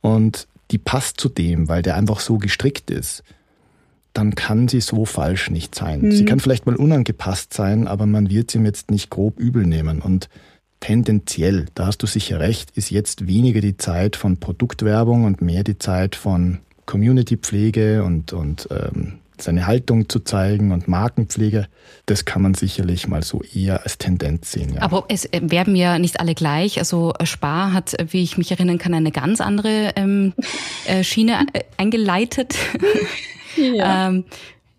und 0.00 0.48
die 0.70 0.78
passt 0.78 1.20
zu 1.20 1.28
dem, 1.28 1.68
weil 1.68 1.82
der 1.82 1.96
einfach 1.96 2.20
so 2.20 2.38
gestrickt 2.38 2.90
ist, 2.90 3.22
dann 4.14 4.34
kann 4.34 4.68
sie 4.68 4.80
so 4.80 5.04
falsch 5.04 5.50
nicht 5.50 5.74
sein. 5.74 6.00
Mhm. 6.00 6.12
Sie 6.12 6.24
kann 6.24 6.40
vielleicht 6.40 6.66
mal 6.66 6.76
unangepasst 6.76 7.52
sein, 7.52 7.86
aber 7.86 8.06
man 8.06 8.30
wird 8.30 8.50
sie 8.50 8.58
ihm 8.58 8.64
jetzt 8.64 8.90
nicht 8.90 9.10
grob 9.10 9.38
übel 9.38 9.66
nehmen. 9.66 10.00
Und 10.00 10.28
tendenziell, 10.80 11.66
da 11.74 11.86
hast 11.86 11.98
du 11.98 12.06
sicher 12.06 12.40
recht, 12.40 12.70
ist 12.76 12.90
jetzt 12.90 13.26
weniger 13.26 13.60
die 13.60 13.76
Zeit 13.76 14.16
von 14.16 14.38
Produktwerbung 14.38 15.24
und 15.24 15.42
mehr 15.42 15.64
die 15.64 15.78
Zeit 15.78 16.14
von 16.14 16.58
Community-Pflege 16.86 18.02
und, 18.04 18.32
und 18.32 18.68
ähm, 18.70 19.18
seine 19.38 19.66
Haltung 19.66 20.08
zu 20.08 20.20
zeigen 20.20 20.72
und 20.72 20.86
Markenpflege, 20.86 21.66
das 22.06 22.24
kann 22.24 22.42
man 22.42 22.54
sicherlich 22.54 23.08
mal 23.08 23.22
so 23.22 23.42
eher 23.42 23.82
als 23.82 23.98
Tendenz 23.98 24.52
sehen. 24.52 24.74
Ja. 24.74 24.82
Aber 24.82 25.04
es 25.08 25.24
äh, 25.26 25.40
werben 25.42 25.74
ja 25.74 25.98
nicht 25.98 26.20
alle 26.20 26.34
gleich. 26.34 26.78
Also 26.78 27.12
äh, 27.18 27.26
Spar 27.26 27.72
hat, 27.72 27.96
wie 28.10 28.22
ich 28.22 28.38
mich 28.38 28.50
erinnern 28.50 28.78
kann, 28.78 28.94
eine 28.94 29.10
ganz 29.10 29.40
andere 29.40 29.92
ähm, 29.96 30.34
äh, 30.86 31.02
Schiene 31.02 31.46
äh, 31.52 31.62
eingeleitet. 31.76 32.56
Ja. 33.56 34.08
ähm, 34.08 34.24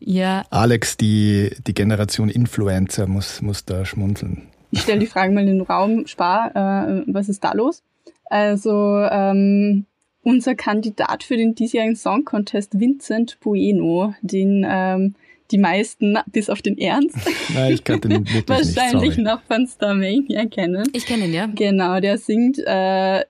ja. 0.01 0.43
Alex, 0.49 0.97
die, 0.97 1.55
die 1.65 1.73
Generation 1.73 2.27
Influencer, 2.27 3.07
muss, 3.07 3.41
muss 3.41 3.63
da 3.63 3.85
schmunzeln. 3.85 4.49
Ich 4.71 4.81
stelle 4.81 4.99
die 4.99 5.05
Frage 5.05 5.33
mal 5.33 5.47
in 5.47 5.47
den 5.47 5.61
Raum, 5.61 6.07
Spar, 6.07 6.51
äh, 6.53 7.03
was 7.07 7.29
ist 7.29 7.41
da 7.41 7.53
los? 7.53 7.83
Also 8.25 8.99
ähm, 9.09 9.85
unser 10.25 10.55
Kandidat 10.55 11.23
für 11.23 11.37
den 11.37 11.55
diesjährigen 11.55 11.95
Song 11.95 12.25
Contest, 12.25 12.79
Vincent 12.79 13.37
Bueno, 13.41 14.15
den 14.21 14.65
ähm, 14.67 15.15
die 15.51 15.59
meisten, 15.59 16.17
bis 16.25 16.49
auf 16.49 16.63
den 16.63 16.77
Ernst, 16.77 17.17
Nein, 17.53 17.73
ich 17.73 17.83
kannte 17.83 18.09
den 18.09 18.27
wirklich 18.27 18.47
wahrscheinlich 18.75 19.17
nicht, 19.17 19.25
noch 19.25 19.43
von 19.43 19.67
Starmania 19.67 20.45
kennen. 20.47 20.89
Ich 20.93 21.05
kenne 21.05 21.25
ihn, 21.25 21.33
ja. 21.33 21.45
Genau, 21.45 21.99
der 21.99 22.17
singt 22.17 22.57
äh, 22.57 23.23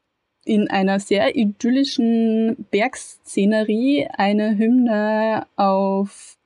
in 0.45 0.69
einer 0.69 1.01
sehr 1.01 1.35
idyllischen 1.35 2.65
Bergszenerie 2.71 4.07
eine 4.13 4.57
Hymne 4.57 5.47
auf 5.57 6.37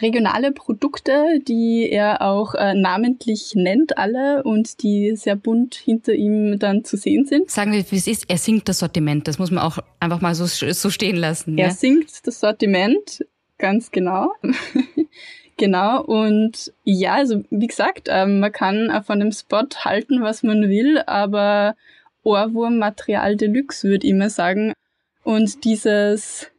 regionale 0.00 0.52
Produkte, 0.52 1.40
die 1.46 1.88
er 1.90 2.22
auch 2.22 2.54
äh, 2.54 2.74
namentlich 2.74 3.52
nennt, 3.54 3.96
alle 3.96 4.42
und 4.42 4.82
die 4.82 5.14
sehr 5.16 5.36
bunt 5.36 5.74
hinter 5.74 6.12
ihm 6.14 6.58
dann 6.58 6.84
zu 6.84 6.96
sehen 6.96 7.26
sind. 7.26 7.50
Sagen 7.50 7.72
wir, 7.72 7.84
wie 7.90 7.96
es 7.96 8.06
ist, 8.06 8.24
er 8.28 8.38
singt 8.38 8.68
das 8.68 8.80
Sortiment, 8.80 9.28
das 9.28 9.38
muss 9.38 9.50
man 9.50 9.62
auch 9.62 9.78
einfach 10.00 10.20
mal 10.20 10.34
so, 10.34 10.46
so 10.46 10.90
stehen 10.90 11.16
lassen. 11.16 11.56
Er 11.58 11.68
ja? 11.68 11.72
singt 11.72 12.26
das 12.26 12.40
Sortiment, 12.40 13.24
ganz 13.58 13.90
genau. 13.92 14.32
genau, 15.56 16.02
und 16.02 16.72
ja, 16.82 17.14
also 17.14 17.44
wie 17.50 17.68
gesagt, 17.68 18.08
ähm, 18.10 18.40
man 18.40 18.52
kann 18.52 19.02
von 19.06 19.20
dem 19.20 19.30
Spot 19.30 19.68
halten, 19.84 20.22
was 20.22 20.42
man 20.42 20.68
will, 20.68 20.98
aber 21.06 21.76
Ohrwurm-Material 22.24 23.36
Deluxe, 23.36 23.88
würde 23.88 24.06
ich 24.06 24.12
immer 24.12 24.30
sagen. 24.30 24.72
Und 25.22 25.64
dieses 25.64 26.50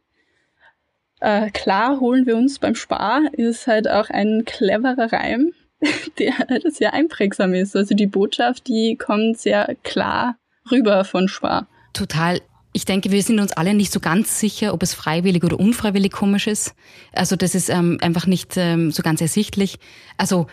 äh, 1.20 1.50
klar 1.50 2.00
holen 2.00 2.26
wir 2.26 2.36
uns 2.36 2.58
beim 2.58 2.74
Spar 2.74 3.22
ist 3.32 3.66
halt 3.66 3.88
auch 3.88 4.10
ein 4.10 4.44
cleverer 4.44 5.12
Reim, 5.12 5.52
der 6.18 6.38
halt 6.38 6.74
sehr 6.74 6.92
einprägsam 6.92 7.54
ist. 7.54 7.76
Also 7.76 7.94
die 7.94 8.06
Botschaft, 8.06 8.68
die 8.68 8.96
kommt 8.96 9.38
sehr 9.38 9.76
klar 9.82 10.36
rüber 10.70 11.04
von 11.04 11.28
Spar. 11.28 11.68
Total. 11.92 12.40
Ich 12.72 12.84
denke, 12.84 13.10
wir 13.10 13.22
sind 13.22 13.40
uns 13.40 13.52
alle 13.52 13.72
nicht 13.72 13.90
so 13.90 14.00
ganz 14.00 14.38
sicher, 14.38 14.74
ob 14.74 14.82
es 14.82 14.92
freiwillig 14.92 15.42
oder 15.44 15.58
unfreiwillig 15.58 16.12
komisch 16.12 16.46
ist. 16.46 16.74
Also 17.12 17.34
das 17.34 17.54
ist 17.54 17.70
ähm, 17.70 17.96
einfach 18.02 18.26
nicht 18.26 18.58
ähm, 18.58 18.90
so 18.90 19.02
ganz 19.02 19.22
ersichtlich. 19.22 19.78
Also 20.18 20.46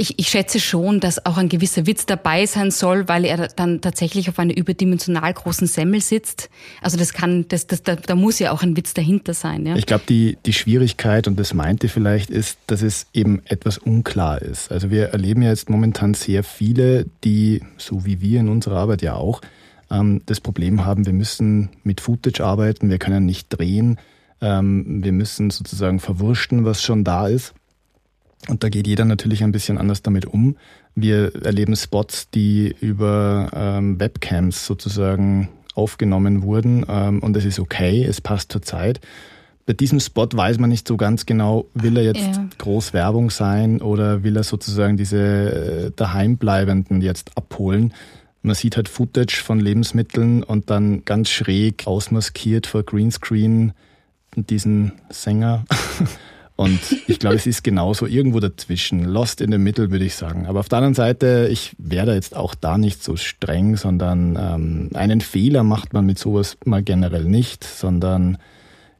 ich, 0.00 0.16
ich 0.16 0.28
schätze 0.28 0.60
schon, 0.60 1.00
dass 1.00 1.26
auch 1.26 1.38
ein 1.38 1.48
gewisser 1.48 1.86
Witz 1.86 2.06
dabei 2.06 2.46
sein 2.46 2.70
soll, 2.70 3.08
weil 3.08 3.24
er 3.24 3.48
dann 3.48 3.80
tatsächlich 3.80 4.28
auf 4.28 4.38
einer 4.38 4.56
überdimensional 4.56 5.34
großen 5.34 5.66
Semmel 5.66 6.00
sitzt. 6.00 6.50
Also 6.80 6.96
das 6.96 7.12
kann, 7.12 7.46
das, 7.48 7.66
das, 7.66 7.82
da, 7.82 7.96
da 7.96 8.14
muss 8.14 8.38
ja 8.38 8.52
auch 8.52 8.62
ein 8.62 8.76
Witz 8.76 8.94
dahinter 8.94 9.34
sein. 9.34 9.66
Ja? 9.66 9.74
Ich 9.74 9.86
glaube, 9.86 10.04
die, 10.08 10.38
die 10.46 10.52
Schwierigkeit, 10.52 11.26
und 11.26 11.38
das 11.38 11.52
meinte 11.52 11.88
vielleicht, 11.88 12.30
ist, 12.30 12.58
dass 12.68 12.82
es 12.82 13.08
eben 13.12 13.42
etwas 13.46 13.76
unklar 13.76 14.40
ist. 14.40 14.70
Also 14.70 14.90
wir 14.90 15.08
erleben 15.08 15.42
ja 15.42 15.50
jetzt 15.50 15.68
momentan 15.68 16.14
sehr 16.14 16.44
viele, 16.44 17.06
die, 17.24 17.64
so 17.76 18.06
wie 18.06 18.20
wir 18.20 18.38
in 18.38 18.48
unserer 18.48 18.76
Arbeit 18.76 19.02
ja 19.02 19.14
auch, 19.14 19.40
ähm, 19.90 20.22
das 20.26 20.40
Problem 20.40 20.84
haben, 20.84 21.06
wir 21.06 21.12
müssen 21.12 21.70
mit 21.82 22.00
Footage 22.00 22.44
arbeiten, 22.44 22.88
wir 22.88 22.98
können 22.98 23.26
nicht 23.26 23.48
drehen, 23.48 23.98
ähm, 24.40 25.02
wir 25.02 25.12
müssen 25.12 25.50
sozusagen 25.50 25.98
verwurschten, 25.98 26.64
was 26.64 26.84
schon 26.84 27.02
da 27.02 27.26
ist. 27.26 27.52
Und 28.46 28.62
da 28.62 28.68
geht 28.68 28.86
jeder 28.86 29.04
natürlich 29.04 29.42
ein 29.42 29.52
bisschen 29.52 29.78
anders 29.78 30.02
damit 30.02 30.26
um. 30.26 30.56
Wir 30.94 31.34
erleben 31.44 31.76
Spots, 31.76 32.30
die 32.30 32.74
über 32.80 33.50
ähm, 33.52 33.98
Webcams 33.98 34.64
sozusagen 34.64 35.48
aufgenommen 35.74 36.42
wurden 36.42 36.84
ähm, 36.88 37.20
und 37.20 37.36
es 37.36 37.44
ist 37.44 37.60
okay, 37.60 38.04
es 38.04 38.20
passt 38.20 38.52
zur 38.52 38.62
Zeit. 38.62 39.00
Bei 39.64 39.74
diesem 39.74 40.00
Spot 40.00 40.28
weiß 40.32 40.58
man 40.58 40.70
nicht 40.70 40.88
so 40.88 40.96
ganz 40.96 41.26
genau, 41.26 41.66
will 41.74 41.96
er 41.98 42.02
jetzt 42.02 42.36
ja. 42.36 42.48
groß 42.56 42.94
Werbung 42.94 43.30
sein 43.30 43.80
oder 43.82 44.22
will 44.22 44.36
er 44.36 44.42
sozusagen 44.42 44.96
diese 44.96 45.18
äh, 45.18 45.90
Daheimbleibenden 45.94 47.02
jetzt 47.02 47.36
abholen. 47.36 47.92
Man 48.42 48.54
sieht 48.54 48.76
halt 48.76 48.88
Footage 48.88 49.42
von 49.44 49.60
Lebensmitteln 49.60 50.42
und 50.42 50.70
dann 50.70 51.04
ganz 51.04 51.28
schräg 51.28 51.86
ausmaskiert 51.86 52.66
vor 52.66 52.82
Greenscreen 52.82 53.72
diesen 54.36 54.92
Sänger 55.10 55.64
Und 56.58 56.80
ich 57.06 57.20
glaube, 57.20 57.36
es 57.36 57.46
ist 57.46 57.62
genauso 57.62 58.04
irgendwo 58.04 58.40
dazwischen. 58.40 59.04
Lost 59.04 59.40
in 59.40 59.52
the 59.52 59.58
middle, 59.58 59.92
würde 59.92 60.04
ich 60.04 60.16
sagen. 60.16 60.46
Aber 60.46 60.58
auf 60.58 60.68
der 60.68 60.78
anderen 60.78 60.94
Seite, 60.94 61.46
ich 61.52 61.76
wäre 61.78 62.06
da 62.06 62.14
jetzt 62.14 62.34
auch 62.34 62.56
da 62.56 62.78
nicht 62.78 63.00
so 63.00 63.14
streng, 63.14 63.76
sondern 63.76 64.36
ähm, 64.36 64.90
einen 64.94 65.20
Fehler 65.20 65.62
macht 65.62 65.92
man 65.92 66.04
mit 66.04 66.18
sowas 66.18 66.58
mal 66.64 66.82
generell 66.82 67.26
nicht, 67.26 67.62
sondern 67.62 68.38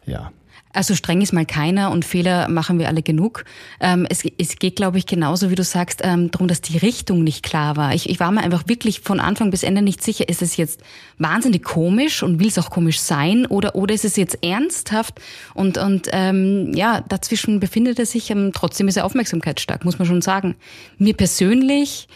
ja, 0.06 0.30
also 0.72 0.94
streng 0.94 1.20
ist 1.20 1.32
mal 1.32 1.46
keiner 1.46 1.90
und 1.90 2.04
Fehler 2.04 2.48
machen 2.48 2.78
wir 2.78 2.88
alle 2.88 3.02
genug. 3.02 3.44
Ähm, 3.80 4.06
es, 4.08 4.22
es 4.38 4.58
geht, 4.58 4.76
glaube 4.76 4.98
ich, 4.98 5.06
genauso 5.06 5.50
wie 5.50 5.54
du 5.54 5.64
sagst, 5.64 6.02
ähm, 6.04 6.30
darum, 6.30 6.48
dass 6.48 6.60
die 6.60 6.78
Richtung 6.78 7.24
nicht 7.24 7.42
klar 7.42 7.76
war. 7.76 7.94
Ich, 7.94 8.08
ich 8.08 8.20
war 8.20 8.30
mir 8.30 8.42
einfach 8.42 8.64
wirklich 8.66 9.00
von 9.00 9.20
Anfang 9.20 9.50
bis 9.50 9.62
Ende 9.62 9.82
nicht 9.82 10.02
sicher, 10.02 10.28
ist 10.28 10.42
es 10.42 10.56
jetzt 10.56 10.82
wahnsinnig 11.18 11.64
komisch 11.64 12.22
und 12.22 12.38
will 12.40 12.48
es 12.48 12.58
auch 12.58 12.70
komisch 12.70 13.00
sein 13.00 13.46
oder, 13.46 13.74
oder 13.74 13.94
ist 13.94 14.04
es 14.04 14.16
jetzt 14.16 14.44
ernsthaft? 14.44 15.20
Und, 15.54 15.78
und 15.78 16.08
ähm, 16.12 16.72
ja, 16.74 17.00
dazwischen 17.08 17.60
befindet 17.60 17.98
er 17.98 18.06
sich, 18.06 18.30
ähm, 18.30 18.52
trotzdem 18.54 18.88
ist 18.88 18.96
er 18.96 19.04
aufmerksamkeitsstark, 19.04 19.84
muss 19.84 19.98
man 19.98 20.06
schon 20.06 20.22
sagen. 20.22 20.56
Mir 20.98 21.14
persönlich 21.14 22.08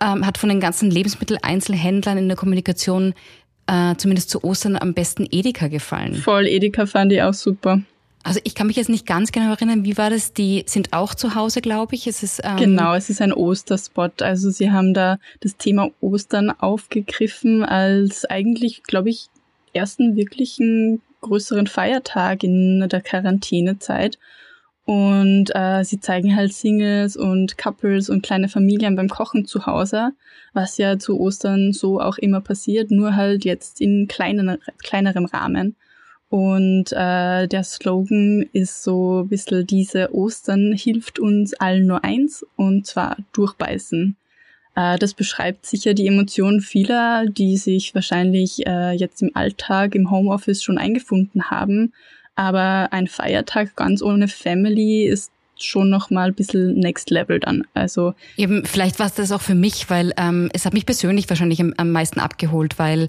ähm, 0.00 0.26
hat 0.26 0.38
von 0.38 0.48
den 0.48 0.60
ganzen 0.60 0.90
Lebensmitteleinzelhändlern 0.90 2.18
in 2.18 2.28
der 2.28 2.36
Kommunikation 2.36 3.14
äh, 3.66 3.94
zumindest 3.96 4.30
zu 4.30 4.42
Ostern 4.44 4.76
am 4.76 4.94
besten 4.94 5.26
Edeka 5.30 5.68
gefallen. 5.68 6.16
Voll, 6.16 6.46
Edeka 6.46 6.86
fand 6.86 7.12
ich 7.12 7.22
auch 7.22 7.34
super. 7.34 7.80
Also 8.24 8.40
ich 8.44 8.54
kann 8.54 8.68
mich 8.68 8.76
jetzt 8.76 8.88
nicht 8.88 9.06
ganz 9.06 9.32
genau 9.32 9.50
erinnern, 9.50 9.84
wie 9.84 9.98
war 9.98 10.10
das? 10.10 10.32
Die 10.32 10.64
sind 10.66 10.92
auch 10.92 11.14
zu 11.14 11.34
Hause, 11.34 11.60
glaube 11.60 11.94
ich. 11.94 12.06
Es 12.06 12.22
ist, 12.22 12.40
ähm 12.44 12.56
genau, 12.56 12.94
es 12.94 13.10
ist 13.10 13.20
ein 13.20 13.32
Osterspot. 13.32 14.22
Also 14.22 14.50
sie 14.50 14.70
haben 14.70 14.94
da 14.94 15.18
das 15.40 15.56
Thema 15.56 15.90
Ostern 16.00 16.50
aufgegriffen 16.50 17.64
als 17.64 18.24
eigentlich, 18.24 18.84
glaube 18.84 19.10
ich, 19.10 19.28
ersten 19.72 20.16
wirklichen 20.16 21.02
größeren 21.20 21.66
Feiertag 21.66 22.44
in 22.44 22.86
der 22.88 23.00
Quarantänezeit. 23.00 24.18
Und 24.84 25.50
äh, 25.54 25.84
sie 25.84 26.00
zeigen 26.00 26.34
halt 26.34 26.52
Singles 26.52 27.16
und 27.16 27.56
Couples 27.56 28.10
und 28.10 28.22
kleine 28.22 28.48
Familien 28.48 28.96
beim 28.96 29.08
Kochen 29.08 29.46
zu 29.46 29.66
Hause, 29.66 30.12
was 30.52 30.76
ja 30.76 30.98
zu 30.98 31.20
Ostern 31.20 31.72
so 31.72 32.00
auch 32.00 32.18
immer 32.18 32.40
passiert, 32.40 32.90
nur 32.90 33.14
halt 33.14 33.44
jetzt 33.44 33.80
in 33.80 34.08
kleinen, 34.08 34.58
kleinerem 34.82 35.24
Rahmen. 35.24 35.76
Und 36.32 36.92
äh, 36.92 37.46
der 37.46 37.62
Slogan 37.62 38.48
ist 38.54 38.82
so 38.82 39.20
ein 39.20 39.28
bisschen 39.28 39.66
diese 39.66 40.14
Ostern 40.14 40.72
hilft 40.72 41.18
uns 41.18 41.52
allen 41.52 41.84
nur 41.84 42.04
eins, 42.04 42.42
und 42.56 42.86
zwar 42.86 43.18
durchbeißen. 43.34 44.16
Äh, 44.74 44.96
das 44.96 45.12
beschreibt 45.12 45.66
sicher 45.66 45.92
die 45.92 46.06
Emotionen 46.06 46.62
vieler, 46.62 47.26
die 47.26 47.58
sich 47.58 47.94
wahrscheinlich 47.94 48.66
äh, 48.66 48.92
jetzt 48.92 49.20
im 49.20 49.32
Alltag, 49.34 49.94
im 49.94 50.10
Homeoffice 50.10 50.62
schon 50.62 50.78
eingefunden 50.78 51.50
haben. 51.50 51.92
Aber 52.34 52.88
ein 52.94 53.08
Feiertag 53.08 53.76
ganz 53.76 54.00
ohne 54.00 54.26
Family 54.26 55.04
ist 55.04 55.30
schon 55.58 55.90
nochmal 55.90 56.28
ein 56.28 56.34
bisschen 56.34 56.74
Next 56.74 57.10
Level 57.10 57.40
dann. 57.40 57.64
Also 57.74 58.14
eben, 58.36 58.64
vielleicht 58.64 58.98
war 58.98 59.06
es 59.06 59.14
das 59.14 59.32
auch 59.32 59.40
für 59.40 59.54
mich, 59.54 59.90
weil 59.90 60.12
ähm, 60.16 60.48
es 60.52 60.64
hat 60.64 60.74
mich 60.74 60.86
persönlich 60.86 61.28
wahrscheinlich 61.28 61.60
am, 61.60 61.74
am 61.76 61.90
meisten 61.90 62.20
abgeholt, 62.20 62.78
weil 62.78 63.08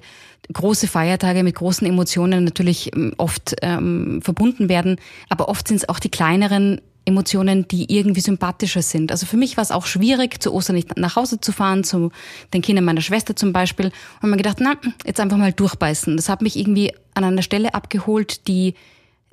große 0.51 0.87
Feiertage 0.87 1.43
mit 1.43 1.55
großen 1.55 1.87
Emotionen 1.87 2.43
natürlich 2.43 2.93
ähm, 2.95 3.13
oft 3.17 3.55
ähm, 3.61 4.21
verbunden 4.21 4.69
werden, 4.69 4.97
aber 5.29 5.49
oft 5.49 5.67
sind 5.67 5.77
es 5.77 5.89
auch 5.89 5.99
die 5.99 6.09
kleineren 6.09 6.81
Emotionen, 7.05 7.67
die 7.67 7.93
irgendwie 7.93 8.21
sympathischer 8.21 8.81
sind. 8.81 9.11
Also 9.11 9.25
für 9.25 9.37
mich 9.37 9.57
war 9.57 9.61
es 9.61 9.71
auch 9.71 9.85
schwierig, 9.85 10.41
zu 10.41 10.53
Ostern 10.53 10.75
nicht 10.75 10.97
nach 10.97 11.15
Hause 11.15 11.39
zu 11.39 11.51
fahren, 11.51 11.83
zu 11.83 12.11
den 12.53 12.61
Kindern 12.61 12.85
meiner 12.85 13.01
Schwester 13.01 13.35
zum 13.35 13.51
Beispiel. 13.51 13.91
Und 14.21 14.29
mir 14.29 14.37
gedacht, 14.37 14.57
na, 14.61 14.75
jetzt 15.05 15.19
einfach 15.19 15.37
mal 15.37 15.51
durchbeißen. 15.51 16.15
Das 16.15 16.29
hat 16.29 16.41
mich 16.41 16.57
irgendwie 16.57 16.93
an 17.13 17.25
einer 17.25 17.41
Stelle 17.41 17.73
abgeholt, 17.73 18.47
die 18.47 18.75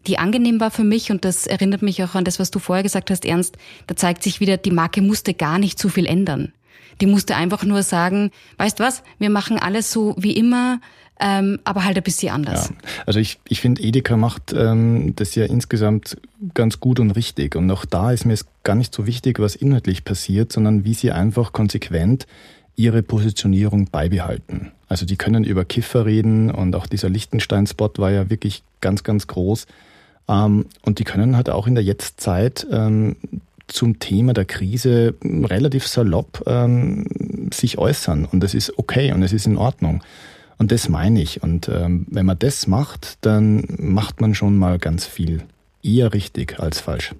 die 0.07 0.19
angenehm 0.19 0.61
war 0.61 0.71
für 0.71 0.85
mich 0.85 1.11
und 1.11 1.25
das 1.25 1.47
erinnert 1.47 1.83
mich 1.83 2.03
auch 2.03 2.15
an 2.15 2.25
das, 2.25 2.39
was 2.39 2.51
du 2.51 2.59
vorher 2.59 2.83
gesagt 2.83 3.11
hast, 3.11 3.25
Ernst. 3.25 3.57
Da 3.87 3.97
zeigt 3.97 4.23
sich 4.23 4.41
wieder, 4.41 4.57
die 4.57 4.71
Marke 4.71 5.03
musste 5.03 5.35
gar 5.35 5.59
nicht 5.59 5.79
zu 5.79 5.89
viel 5.89 6.07
ändern. 6.07 6.53
Die 7.01 7.07
musste 7.07 7.37
einfach 7.37 7.65
nur 7.65 7.83
sagen, 7.83 8.31
weißt 8.59 8.79
was, 8.81 9.03
wir 9.19 9.31
machen 9.31 9.59
alles 9.59 9.91
so 9.91 10.15
wie 10.19 10.33
immer, 10.33 10.81
ähm, 11.19 11.59
aber 11.65 11.85
halt 11.85 11.97
ein 11.97 12.03
bisschen 12.03 12.33
anders. 12.33 12.71
Ja. 12.71 12.77
Also 13.07 13.21
ich, 13.21 13.41
ich 13.49 13.61
finde, 13.61 13.83
Edeka 13.83 14.17
macht 14.17 14.55
ähm, 14.55 15.15
das 15.17 15.35
ja 15.35 15.45
insgesamt 15.45 16.17
ganz 16.55 16.81
gut 16.81 16.99
und 16.99 17.11
richtig. 17.11 17.57
Und 17.57 17.71
auch 17.71 17.85
da 17.85 18.11
ist 18.11 18.25
mir 18.25 18.33
es 18.33 18.47
gar 18.65 18.75
nicht 18.75 18.95
so 18.95 19.07
wichtig, 19.07 19.39
was 19.39 19.55
inhaltlich 19.55 20.05
passiert, 20.05 20.53
sondern 20.53 20.85
wie 20.85 20.95
sie 20.95 21.13
einfach 21.13 21.53
konsequent 21.53 22.27
ihre 22.77 23.03
Positionierung 23.03 23.91
beibehalten. 23.91 24.73
Also 24.89 25.05
die 25.05 25.17
können 25.17 25.45
über 25.45 25.67
Kiffer 25.67 26.07
reden 26.07 26.51
und 26.51 26.75
auch 26.75 26.87
dieser 26.87 27.11
Lichtenstein-Spot 27.11 27.93
war 27.99 28.11
ja 28.11 28.31
wirklich 28.31 28.63
ganz, 28.81 29.05
ganz 29.05 29.27
groß. 29.27 29.67
Ähm, 30.31 30.67
und 30.83 30.99
die 30.99 31.05
können 31.05 31.37
halt 31.37 31.51
auch 31.51 31.67
in 31.67 31.75
der 31.75 31.85
Jetztzeit 31.85 32.67
ähm, 32.71 33.17
zum 33.67 33.99
Thema 33.99 34.33
der 34.33 34.45
Krise 34.45 35.15
relativ 35.23 35.87
salopp 35.87 36.45
ähm, 36.47 37.51
sich 37.53 37.79
äußern. 37.79 38.25
Und 38.25 38.41
das 38.41 38.55
ist 38.55 38.79
okay 38.79 39.13
und 39.13 39.23
es 39.23 39.33
ist 39.33 39.47
in 39.47 39.57
Ordnung. 39.57 40.03
Und 40.59 40.73
das 40.73 40.89
meine 40.89 41.21
ich. 41.21 41.43
Und 41.43 41.69
ähm, 41.69 42.07
wenn 42.11 42.27
man 42.27 42.39
das 42.39 42.67
macht, 42.67 43.19
dann 43.23 43.65
macht 43.79 44.21
man 44.21 44.35
schon 44.35 44.57
mal 44.57 44.79
ganz 44.79 45.07
viel. 45.07 45.43
Eher 45.83 46.13
richtig 46.13 46.61
als 46.61 46.81
falsch. 46.81 47.15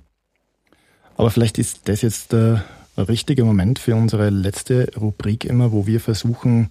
Aber 1.17 1.31
vielleicht 1.31 1.59
ist 1.59 1.89
das 1.89 2.03
jetzt 2.03 2.33
der 2.33 2.65
richtige 2.97 3.45
Moment 3.45 3.79
für 3.79 3.97
unsere 3.97 4.31
letzte 4.31 4.91
Rubrik 4.97 5.45
immer, 5.45 5.73
wo 5.73 5.87
wir 5.87 6.01
versuchen, 6.01 6.71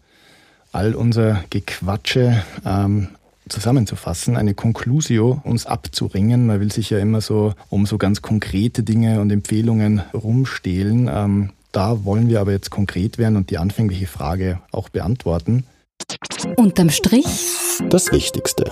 all 0.72 0.94
unser 0.94 1.44
Gequatsche 1.50 2.44
ähm, 2.66 3.10
zusammenzufassen, 3.50 4.38
eine 4.38 4.54
Conclusio 4.54 5.42
uns 5.44 5.66
abzuringen. 5.66 6.48
Man 6.48 6.60
will 6.60 6.72
sich 6.72 6.90
ja 6.90 7.00
immer 7.00 7.22
so 7.22 7.54
um 7.70 7.86
so 7.86 7.98
ganz 7.98 8.22
konkrete 8.22 8.84
Dinge 8.84 9.22
und 9.22 9.32
Empfehlungen 9.32 10.02
rumstehlen. 10.14 11.10
Ähm, 11.12 11.52
da 11.72 12.04
wollen 12.06 12.30
wir 12.30 12.42
aber 12.42 12.52
jetzt 12.52 12.70
konkret 12.72 13.18
werden 13.18 13.36
und 13.36 13.50
die 13.50 13.58
anfängliche 13.58 14.08
Frage 14.08 14.60
auch 14.72 14.90
beantworten. 14.90 15.66
Unterm 16.56 16.90
Strich 16.90 17.26
das 17.90 18.12
Wichtigste. 18.12 18.66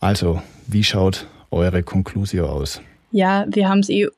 Also, 0.00 0.42
wie 0.66 0.82
schaut 0.82 1.26
eure 1.50 1.82
Conclusio 1.82 2.46
aus? 2.46 2.80
Ja, 3.12 3.44
wir 3.48 3.68
haben 3.68 3.80
es 3.80 3.88
eh 3.88 4.08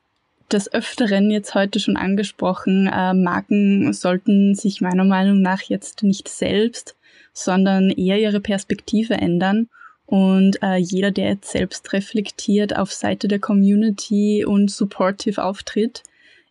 des 0.50 0.72
Öfteren 0.72 1.30
jetzt 1.30 1.54
heute 1.54 1.80
schon 1.80 1.96
angesprochen. 1.96 2.86
Äh, 2.86 3.14
Marken 3.14 3.92
sollten 3.92 4.54
sich 4.54 4.80
meiner 4.80 5.04
Meinung 5.04 5.42
nach 5.42 5.62
jetzt 5.62 6.02
nicht 6.02 6.28
selbst, 6.28 6.96
sondern 7.32 7.90
eher 7.90 8.18
ihre 8.18 8.40
Perspektive 8.40 9.14
ändern. 9.14 9.68
Und 10.06 10.62
äh, 10.62 10.76
jeder, 10.76 11.10
der 11.10 11.30
jetzt 11.30 11.50
selbst 11.50 11.92
reflektiert 11.92 12.76
auf 12.76 12.92
Seite 12.92 13.26
der 13.26 13.38
Community 13.38 14.44
und 14.44 14.70
supportive 14.70 15.42
auftritt, 15.42 16.02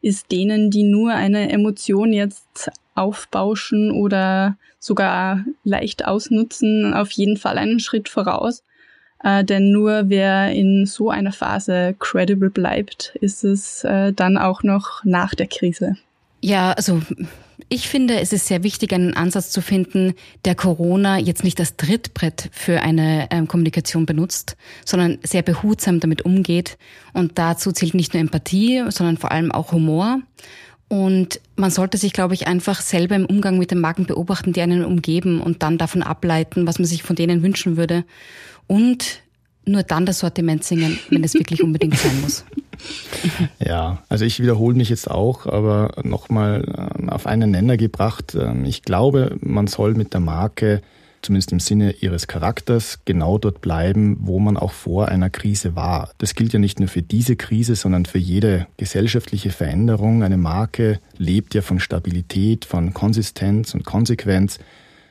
ist 0.02 0.32
denen, 0.32 0.70
die 0.70 0.84
nur 0.84 1.14
eine 1.14 1.50
Emotion 1.50 2.12
jetzt 2.12 2.72
aufbauschen 2.96 3.92
oder 3.92 4.58
sogar 4.80 5.46
leicht 5.64 6.06
ausnutzen, 6.06 6.94
auf 6.94 7.12
jeden 7.12 7.38
Fall 7.38 7.58
einen 7.58 7.80
Schritt 7.80 8.10
voraus. 8.10 8.64
Äh, 9.24 9.46
denn 9.46 9.72
nur 9.72 10.10
wer 10.10 10.52
in 10.52 10.86
so 10.86 11.10
einer 11.10 11.32
Phase 11.32 11.96
credible 11.98 12.50
bleibt, 12.50 13.16
ist 13.22 13.44
es 13.44 13.84
äh, 13.86 14.12
dann 14.12 14.38
auch 14.38 14.64
noch 14.64 15.04
nach 15.06 15.34
der 15.34 15.48
Krise. 15.48 15.96
Ja, 16.44 16.74
also 16.74 17.02
ich 17.70 17.88
finde, 17.88 18.20
es 18.20 18.34
ist 18.34 18.48
sehr 18.48 18.64
wichtig, 18.64 18.92
einen 18.92 19.14
Ansatz 19.14 19.50
zu 19.50 19.62
finden, 19.62 20.14
der 20.44 20.56
Corona 20.56 21.18
jetzt 21.18 21.46
nicht 21.46 21.58
als 21.62 21.78
Trittbrett 21.78 22.50
für 22.52 22.82
eine 22.82 23.30
ähm, 23.32 23.48
Kommunikation 23.48 24.06
benutzt, 24.06 24.58
sondern 24.84 25.20
sehr 25.24 25.42
behutsam 25.42 26.02
damit 26.02 26.24
umgeht. 26.24 26.78
Und 27.14 27.40
dazu 27.40 27.72
zählt 27.72 27.94
nicht 27.94 28.14
nur 28.14 28.20
Empathie, 28.20 28.84
sondern 28.90 29.16
vor 29.16 29.32
allem 29.32 29.54
auch 29.54 29.72
Humor. 29.72 30.20
Und 30.90 31.40
man 31.56 31.72
sollte 31.72 31.98
sich, 31.98 32.12
glaube 32.12 32.34
ich, 32.34 32.46
einfach 32.46 32.82
selber 32.82 33.16
im 33.16 33.26
Umgang 33.26 33.58
mit 33.58 33.72
den 33.72 33.80
Marken 33.80 34.06
beobachten, 34.06 34.52
die 34.52 34.60
einen 34.60 34.84
umgeben 34.84 35.40
und 35.40 35.64
dann 35.64 35.78
davon 35.78 36.04
ableiten, 36.04 36.68
was 36.68 36.78
man 36.78 36.86
sich 36.86 37.04
von 37.04 37.16
denen 37.16 37.42
wünschen 37.42 37.78
würde. 37.78 38.04
Und 38.68 39.24
nur 39.66 39.84
dann 39.84 40.06
das 40.06 40.20
Sortiment 40.20 40.64
singen, 40.64 41.00
wenn 41.10 41.24
es 41.24 41.34
wirklich 41.34 41.64
unbedingt 41.64 41.98
sein 41.98 42.22
muss. 42.22 42.46
Ja, 43.60 44.04
also 44.10 44.26
ich 44.26 44.42
wiederhole 44.42 44.76
mich 44.76 44.90
jetzt 44.90 45.10
auch, 45.10 45.46
aber 45.46 45.92
nochmal 46.04 46.66
ähm, 46.98 47.10
auf 47.10 47.28
einen 47.28 47.52
Nenner 47.52 47.78
gebracht. 47.78 48.36
Ähm, 48.36 48.66
ich 48.66 48.82
glaube, 48.82 49.38
man 49.40 49.68
soll 49.68 49.94
mit 49.94 50.14
der 50.14 50.20
Marke, 50.20 50.82
zumindest 51.22 51.54
im 51.54 51.62
Sinne 51.62 51.92
ihres 51.92 52.28
Charakters, 52.28 53.00
genau 53.06 53.38
dort 53.38 53.62
bleiben, 53.62 54.18
wo 54.22 54.40
man 54.40 54.58
auch 54.58 54.74
vor 54.74 55.08
einer 55.08 55.30
Krise 55.30 55.78
war. 55.78 56.12
Das 56.18 56.36
gilt 56.36 56.52
ja 56.52 56.60
nicht 56.60 56.80
nur 56.80 56.90
für 56.90 57.02
diese 57.02 57.38
Krise, 57.38 57.76
sondern 57.76 58.06
für 58.06 58.18
jede 58.18 58.68
gesellschaftliche 58.76 59.52
Veränderung. 59.52 60.24
Eine 60.24 60.38
Marke 60.38 61.00
lebt 61.18 61.54
ja 61.54 61.62
von 61.62 61.80
Stabilität, 61.80 62.66
von 62.66 62.94
Konsistenz 62.94 63.74
und 63.74 63.86
Konsequenz. 63.86 64.60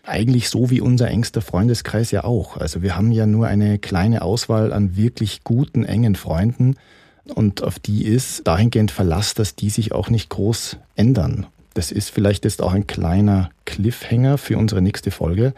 Eigentlich 0.04 0.48
so 0.48 0.70
wie 0.70 0.80
unser 0.80 1.08
engster 1.08 1.42
Freundeskreis 1.42 2.10
ja 2.10 2.24
auch. 2.24 2.56
Also 2.56 2.82
wir 2.82 2.96
haben 2.96 3.12
ja 3.12 3.26
nur 3.26 3.46
eine 3.46 3.78
kleine 3.78 4.22
Auswahl 4.22 4.72
an 4.72 4.96
wirklich 4.96 5.44
guten, 5.44 5.84
engen 5.84 6.16
Freunden 6.16 6.76
und 7.24 7.62
auf 7.62 7.78
die 7.78 8.04
ist 8.04 8.46
dahingehend 8.46 8.90
Verlass, 8.90 9.34
dass 9.34 9.54
die 9.54 9.70
sich 9.70 9.92
auch 9.92 10.10
nicht 10.10 10.28
groß 10.28 10.78
ändern. 10.96 11.46
Das 11.74 11.92
ist 11.92 12.10
vielleicht 12.10 12.44
jetzt 12.44 12.60
auch 12.62 12.72
ein 12.72 12.86
kleiner 12.86 13.50
Cliffhanger 13.64 14.38
für 14.38 14.58
unsere 14.58 14.82
nächste 14.82 15.10
Folge. 15.10 15.54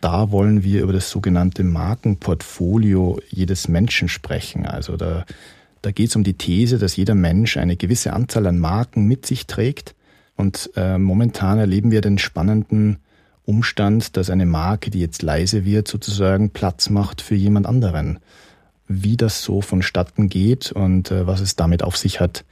Da 0.00 0.30
wollen 0.30 0.62
wir 0.62 0.82
über 0.82 0.92
das 0.92 1.10
sogenannte 1.10 1.64
Markenportfolio 1.64 3.20
jedes 3.28 3.66
Menschen 3.66 4.08
sprechen. 4.08 4.64
Also 4.64 4.96
da, 4.96 5.26
da 5.82 5.90
geht 5.90 6.10
es 6.10 6.16
um 6.16 6.22
die 6.22 6.34
These, 6.34 6.78
dass 6.78 6.96
jeder 6.96 7.16
Mensch 7.16 7.56
eine 7.56 7.76
gewisse 7.76 8.12
Anzahl 8.12 8.46
an 8.46 8.58
Marken 8.58 9.06
mit 9.06 9.26
sich 9.26 9.48
trägt. 9.48 9.96
Und 10.36 10.70
äh, 10.76 10.98
momentan 10.98 11.58
erleben 11.58 11.90
wir 11.90 12.00
den 12.00 12.18
spannenden 12.18 12.98
Umstand, 13.48 14.18
dass 14.18 14.28
eine 14.28 14.44
Marke, 14.44 14.90
die 14.90 15.00
jetzt 15.00 15.22
leise 15.22 15.64
wird, 15.64 15.88
sozusagen 15.88 16.50
Platz 16.50 16.90
macht 16.90 17.22
für 17.22 17.34
jemand 17.34 17.66
anderen. 17.66 18.18
Wie 18.88 19.16
das 19.16 19.42
so 19.42 19.62
vonstatten 19.62 20.28
geht 20.28 20.70
und 20.70 21.10
äh, 21.10 21.26
was 21.26 21.40
es 21.40 21.56
damit 21.56 21.82
auf 21.82 21.96
sich 21.96 22.20
hat, 22.20 22.44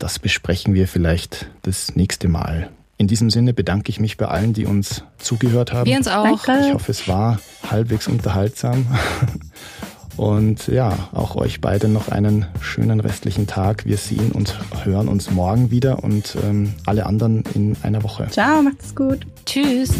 das 0.00 0.18
besprechen 0.18 0.74
wir 0.74 0.88
vielleicht 0.88 1.48
das 1.62 1.94
nächste 1.94 2.26
Mal. 2.26 2.70
In 2.96 3.06
diesem 3.06 3.30
Sinne 3.30 3.54
bedanke 3.54 3.90
ich 3.90 4.00
mich 4.00 4.16
bei 4.16 4.26
allen, 4.26 4.52
die 4.52 4.66
uns 4.66 5.04
zugehört 5.18 5.72
haben. 5.72 5.88
Wir 5.88 5.96
uns 5.96 6.08
auch. 6.08 6.24
Danke. 6.24 6.66
Ich 6.66 6.74
hoffe, 6.74 6.90
es 6.90 7.06
war 7.06 7.40
halbwegs 7.70 8.08
unterhaltsam. 8.08 8.86
Und 10.16 10.66
ja, 10.68 11.08
auch 11.12 11.36
euch 11.36 11.60
beide 11.60 11.88
noch 11.88 12.08
einen 12.08 12.46
schönen 12.60 13.00
restlichen 13.00 13.46
Tag. 13.46 13.86
Wir 13.86 13.96
sehen 13.96 14.32
und 14.32 14.58
hören 14.84 15.08
uns 15.08 15.30
morgen 15.30 15.70
wieder 15.70 16.04
und 16.04 16.36
ähm, 16.44 16.74
alle 16.86 17.06
anderen 17.06 17.44
in 17.54 17.76
einer 17.82 18.02
Woche. 18.02 18.28
Ciao, 18.30 18.62
macht's 18.62 18.94
gut. 18.94 19.26
Tschüss. 19.46 19.90